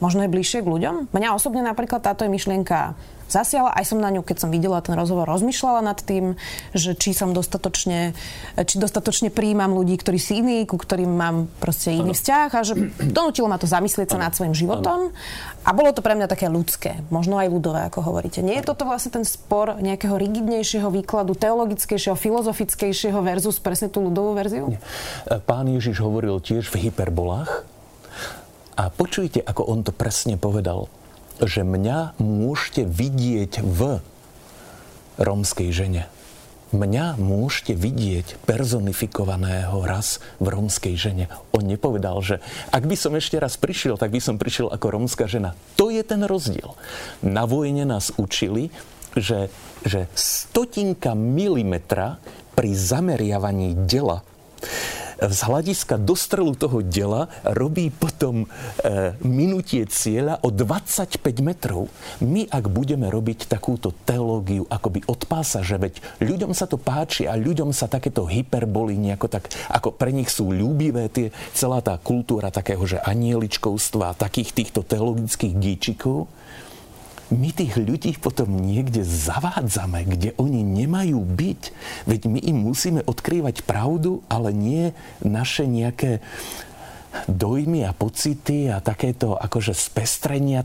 [0.00, 1.12] možno je bližšie k ľuďom?
[1.12, 2.96] Mňa osobne napríklad táto je myšlienka
[3.28, 3.74] zasiala.
[3.74, 6.38] Aj som na ňu, keď som videla ten rozhovor, rozmýšľala nad tým,
[6.72, 8.14] že či som dostatočne,
[8.56, 12.18] či dostatočne príjmam ľudí, ktorí sú iní, ku ktorým mám proste iný ano.
[12.18, 12.74] vzťah a že
[13.16, 14.24] donútilo ma to zamyslieť sa ano.
[14.28, 15.10] nad svojim životom.
[15.10, 15.14] Ano.
[15.66, 18.38] A bolo to pre mňa také ľudské, možno aj ľudové, ako hovoríte.
[18.38, 24.38] Nie je toto vlastne ten spor nejakého rigidnejšieho výkladu, teologickejšieho, filozofickejšieho versus presne tú ľudovú
[24.38, 24.70] verziu?
[24.70, 24.80] Nie.
[25.42, 27.66] Pán Ježiš hovoril tiež v hyperbolách,
[28.76, 30.92] a počujte, ako on to presne povedal
[31.42, 34.00] že mňa môžete vidieť v
[35.20, 36.08] rómskej žene.
[36.74, 41.30] Mňa môžete vidieť personifikovaného raz v rómskej žene.
[41.54, 42.42] On nepovedal, že
[42.74, 45.54] ak by som ešte raz prišiel, tak by som prišiel ako rómska žena.
[45.78, 46.74] To je ten rozdiel.
[47.22, 48.74] Na vojne nás učili,
[49.14, 49.48] že,
[49.86, 52.18] že stotinka milimetra
[52.58, 54.26] pri zameriavaní dela
[55.16, 58.46] z hľadiska dostrelu toho dela robí potom e,
[59.24, 61.88] minutie cieľa o 25 metrov.
[62.20, 67.24] My, ak budeme robiť takúto teológiu akoby od pása, že veď ľuďom sa to páči
[67.24, 71.96] a ľuďom sa takéto hyperboly nejako tak, ako pre nich sú ľúbivé tie, celá tá
[71.96, 76.28] kultúra takého, že anieličkovstva takých týchto teologických gíčikov,
[77.30, 81.62] my tých ľudí potom niekde zavádzame, kde oni nemajú byť.
[82.06, 84.94] Veď my im musíme odkrývať pravdu, ale nie
[85.26, 86.22] naše nejaké
[87.24, 90.60] dojmy a pocity a takéto akože spestrenia.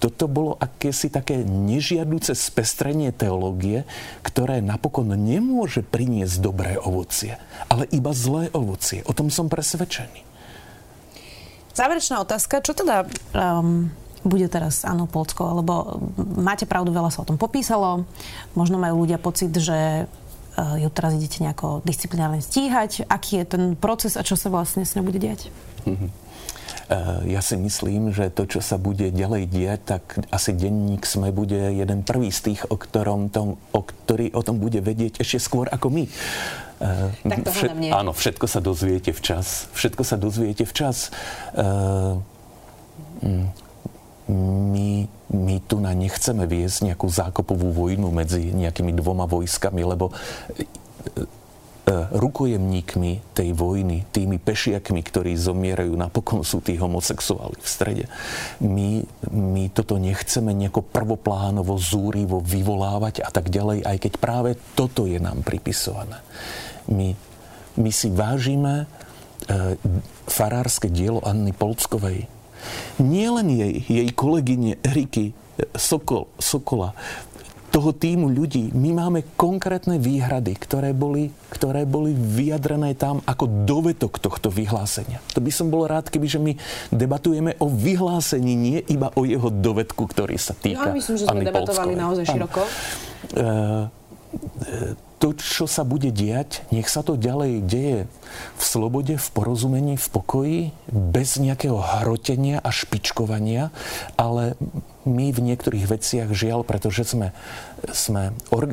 [0.00, 3.84] Toto bolo akési také nežiaduce spestrenie teológie,
[4.24, 7.36] ktoré napokon nemôže priniesť dobré ovocie,
[7.68, 9.04] ale iba zlé ovocie.
[9.04, 10.24] O tom som presvedčený.
[11.70, 12.64] Záverečná otázka.
[12.64, 13.06] Čo teda
[13.36, 13.92] um,
[14.24, 18.04] bude teraz áno Polsko, lebo máte pravdu, veľa sa o tom popísalo.
[18.52, 23.08] Možno majú ľudia pocit, že eh, ju teraz idete nejako disciplinárne stíhať.
[23.08, 25.48] Aký je ten proces a čo sa vlastne s ňou bude diať?
[25.88, 26.30] Mm-hmm.
[27.30, 30.02] Ja si myslím, že to, čo sa bude ďalej diať, tak
[30.34, 34.58] asi denník SME bude jeden prvý z tých, o, ktorom tom, o ktorý o tom
[34.58, 36.04] bude vedieť ešte skôr ako my.
[37.22, 39.70] Tak to Všet, Áno, všetko sa dozviete včas.
[39.70, 41.14] Všetko sa dozviete včas.
[41.54, 42.18] Uh,
[44.30, 50.14] my, my tu na nechceme viesť nejakú zákopovú vojnu medzi nejakými dvoma vojskami, lebo e,
[50.62, 58.04] e, rukojemníkmi tej vojny, tými pešiakmi, ktorí zomierajú, napokon sú tí homosexuáli v strede.
[58.62, 59.02] My,
[59.34, 65.18] my toto nechceme nejako prvoplánovo, zúrivo vyvolávať a tak ďalej, aj keď práve toto je
[65.18, 66.22] nám pripisované.
[66.86, 67.18] My,
[67.80, 68.86] my si vážime
[69.50, 69.74] e,
[70.30, 72.39] farárske dielo Anny Polckovej,
[72.98, 75.32] nielen jej, jej kolegyne Eriky
[75.76, 76.96] Sokol, Sokola,
[77.70, 84.18] toho týmu ľudí, my máme konkrétne výhrady, ktoré boli, ktoré boli vyjadrené tam ako dovetok
[84.18, 85.22] tohto vyhlásenia.
[85.38, 86.52] To by som bol rád, keby že my
[86.90, 90.90] debatujeme o vyhlásení, nie iba o jeho dovedku, ktorý sa týka.
[90.90, 92.02] Ja myslím, že sme debatovali Polskovej.
[92.02, 92.60] naozaj široko.
[93.38, 93.99] Uh,
[95.20, 97.98] to, čo sa bude diať, nech sa to ďalej deje
[98.56, 103.68] v slobode, v porozumení, v pokoji, bez nejakého hrotenia a špičkovania,
[104.16, 104.56] ale
[105.04, 107.36] my v niektorých veciach žiaľ, pretože sme,
[107.92, 108.72] sme or,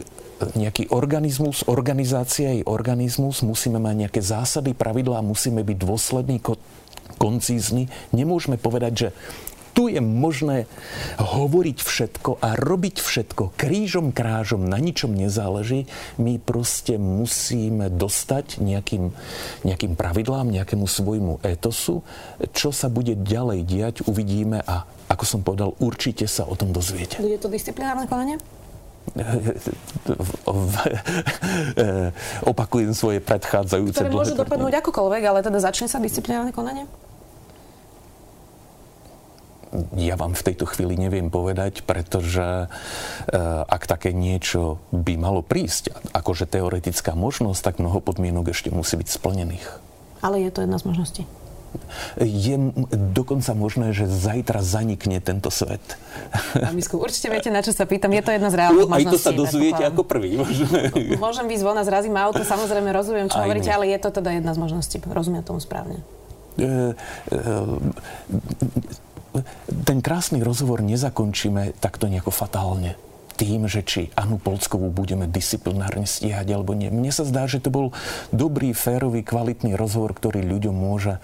[0.55, 6.37] nejaký organizmus, organizácia i organizmus, musíme mať nejaké zásady, pravidlá, musíme byť dôslední,
[7.17, 7.89] koncízni.
[8.13, 9.07] Nemôžeme povedať, že
[9.77, 10.65] tu je možné
[11.21, 15.85] hovoriť všetko a robiť všetko krížom krážom, na ničom nezáleží.
[16.17, 19.13] My proste musíme dostať nejakým,
[19.61, 22.01] nejakým pravidlám, nejakému svojmu etosu.
[22.57, 27.21] Čo sa bude ďalej diať, uvidíme a ako som povedal, určite sa o tom dozviete.
[27.21, 28.41] Bude to disciplinárne konanie?
[32.51, 36.89] opakujem svoje predchádzajúce Ktoré môže dopadnúť akokoľvek, ale teda začne sa disciplinárne konanie?
[39.97, 45.93] Ja vám v tejto chvíli neviem povedať, pretože eh, ak také niečo by malo prísť,
[46.13, 49.67] akože teoretická možnosť, tak mnoho podmienok ešte musí byť splnených.
[50.21, 51.23] Ale je to jedna z možností.
[52.17, 52.57] Je
[53.13, 55.83] dokonca možné, že zajtra zanikne tento svet.
[56.73, 58.09] Misku, určite viete, na čo sa pýtam.
[58.15, 59.13] Je to jedna z reálnych možností.
[59.13, 60.41] Aj to sa dozviete ako prvý.
[61.19, 64.51] Môžem výsť von a zrazím auto, samozrejme rozumiem, čo hovoríte, ale je to teda jedna
[64.55, 64.97] z možností.
[65.05, 66.01] Rozumiem tomu správne.
[69.83, 72.95] Ten krásny rozhovor nezakončíme takto nejako fatálne
[73.37, 76.89] tým, že či Anu Polskovú budeme disciplinárne stíhať alebo nie.
[76.89, 77.93] Mne sa zdá, že to bol
[78.33, 81.21] dobrý, férový, kvalitný rozhovor, ktorý ľuďom môže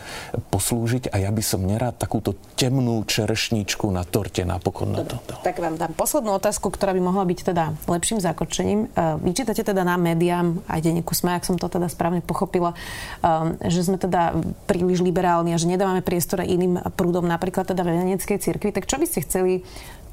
[0.53, 5.18] poslúžiť a ja by som nerád takúto temnú čerešničku na torte napokon na to.
[5.41, 8.93] Tak vám dám poslednú otázku, ktorá by mohla byť teda lepším zakočením.
[8.93, 12.78] E, vyčítate teda na médiám, aj denníku SME, ak som to teda správne pochopila,
[13.26, 14.38] e, že sme teda
[14.70, 18.70] príliš liberálni a že nedávame priestor iným prúdom, napríklad teda vedeneckej cirkvi.
[18.70, 19.66] Tak čo by ste chceli,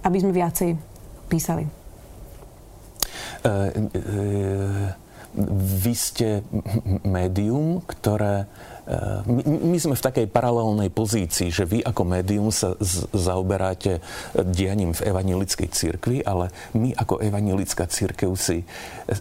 [0.06, 0.78] aby sme viacej
[1.28, 1.79] písali?
[3.42, 3.50] E,
[3.96, 4.94] e,
[5.62, 6.42] vy ste
[7.06, 8.50] médium, ktoré
[9.26, 14.02] my, my sme v takej paralelnej pozícii, že vy ako médium sa z, zaoberáte
[14.34, 18.66] dianím v evanilickej cirkvi, ale my ako evanelická cirkev si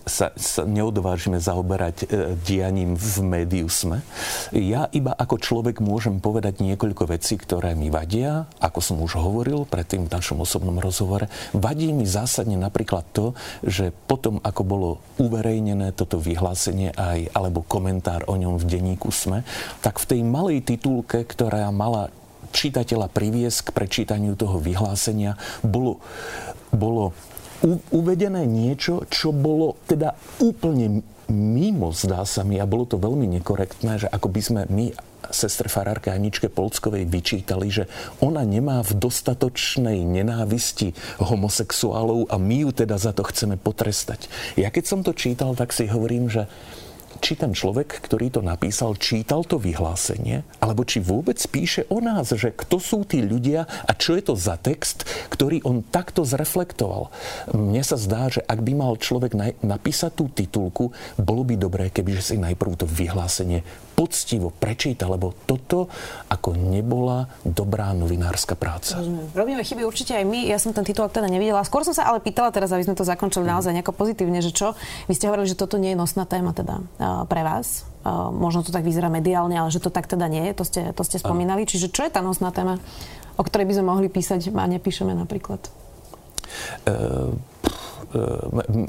[0.09, 2.05] sa, sa neodvážime zaoberať e,
[2.41, 4.01] dianím v médiu sme.
[4.49, 9.69] Ja iba ako človek môžem povedať niekoľko vecí, ktoré mi vadia, ako som už hovoril
[9.69, 11.29] predtým v našom osobnom rozhovore.
[11.53, 14.89] Vadí mi zásadne napríklad to, že potom, ako bolo
[15.21, 19.45] uverejnené toto vyhlásenie aj, alebo komentár o ňom v denníku SME,
[19.83, 22.13] tak v tej malej titulke, ktorá mala
[22.49, 26.01] čitateľa priviesť k prečítaniu toho vyhlásenia, bolo,
[26.73, 27.13] bolo
[27.93, 34.01] uvedené niečo, čo bolo teda úplne mimo, zdá sa mi, a bolo to veľmi nekorektné,
[34.01, 34.85] že ako by sme my
[35.29, 37.85] sestre Farárke Aničke Polckovej vyčítali, že
[38.17, 44.25] ona nemá v dostatočnej nenávisti homosexuálov a my ju teda za to chceme potrestať.
[44.57, 46.49] Ja keď som to čítal, tak si hovorím, že
[47.19, 52.31] či ten človek, ktorý to napísal, čítal to vyhlásenie, alebo či vôbec píše o nás,
[52.31, 57.11] že kto sú tí ľudia a čo je to za text, ktorý on takto zreflektoval.
[57.51, 62.17] Mne sa zdá, že ak by mal človek napísať tú titulku, bolo by dobré, keby
[62.23, 63.61] si najprv to vyhlásenie
[63.99, 65.91] poctivo prečíta, lebo toto
[66.31, 69.03] ako nebola dobrá novinárska práca.
[69.03, 69.27] Rozumiem.
[69.35, 70.47] Robíme chyby určite aj my.
[70.47, 71.67] Ja som ten titulok teda nevidela.
[71.67, 73.51] Skôr som sa ale pýtala teraz, aby sme to zakončili mm.
[73.59, 74.71] naozaj nejako pozitívne, že čo?
[75.11, 77.83] Vy ste hovorili, že toto nie je nosná téma teda uh, pre vás.
[78.07, 80.53] Uh, možno to tak vyzerá mediálne, ale že to tak teda nie je.
[80.55, 81.67] To ste, to ste spomínali.
[81.67, 81.71] Ano.
[81.75, 82.79] Čiže čo je tá nosná téma,
[83.35, 85.59] o ktorej by sme mohli písať a nepíšeme napríklad?
[86.87, 86.93] E,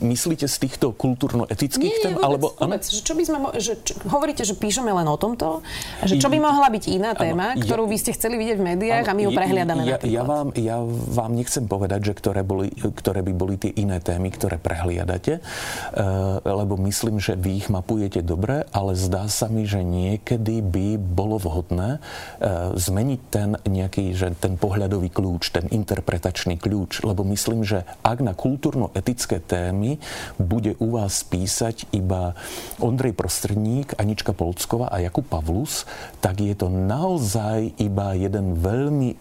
[0.01, 2.14] myslíte z týchto kultúrno-etických tém?
[2.16, 2.83] Vôbec, alebo, vôbec.
[2.83, 5.61] Že čo by sme, že, čo, hovoríte, že píšeme len o tomto,
[6.05, 8.64] že čo by mohla byť iná téma, ano, ktorú ja, vy ste chceli vidieť v
[8.75, 12.41] médiách ano, a my ju prehliadame ja, ja, vám, ja vám nechcem povedať, že ktoré,
[12.43, 17.68] boli, ktoré by boli tie iné témy, ktoré prehliadate, uh, lebo myslím, že vy ich
[17.68, 24.16] mapujete dobre, ale zdá sa mi, že niekedy by bolo vhodné uh, zmeniť ten nejaký,
[24.16, 29.99] že ten pohľadový kľúč, ten interpretačný kľúč, lebo myslím, že ak na kultúrno-etické politické témy
[30.39, 32.39] bude u vás písať iba
[32.79, 35.83] Ondrej Prostredník, Anička Polcková a Jakub Pavlus,
[36.23, 39.19] tak je to naozaj iba jeden veľmi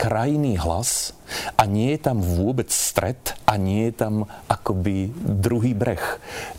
[0.00, 1.12] krajný hlas
[1.60, 6.00] a nie je tam vôbec stred a nie je tam akoby druhý breh.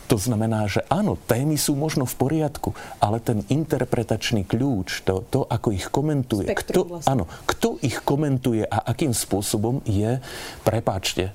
[0.06, 5.42] To znamená, že áno, témy sú možno v poriadku, ale ten interpretačný kľúč, to, to
[5.50, 7.10] ako ich komentuje, kto, vlastne.
[7.10, 10.22] áno, kto ich komentuje a akým spôsobom je,
[10.62, 11.34] prepáčte,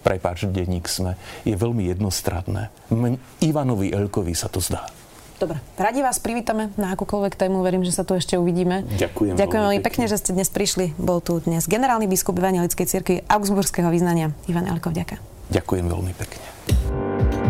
[0.00, 2.72] prepáč, denník sme, je veľmi jednostradné.
[3.40, 4.88] Ivanovi Elkovi sa to zdá.
[5.40, 8.84] Dobre, radi vás privítame na akúkoľvek tému, verím, že sa tu ešte uvidíme.
[8.84, 9.40] Ďakujem.
[9.40, 10.92] Ďakujem veľmi pekne, že ste dnes prišli.
[11.00, 14.36] Bol tu dnes generálny biskup Evangelickej cirkvi Augsburského vyznania.
[14.52, 15.20] Ivan Elko, ďakujem.
[15.48, 17.49] Ďakujem veľmi pekne.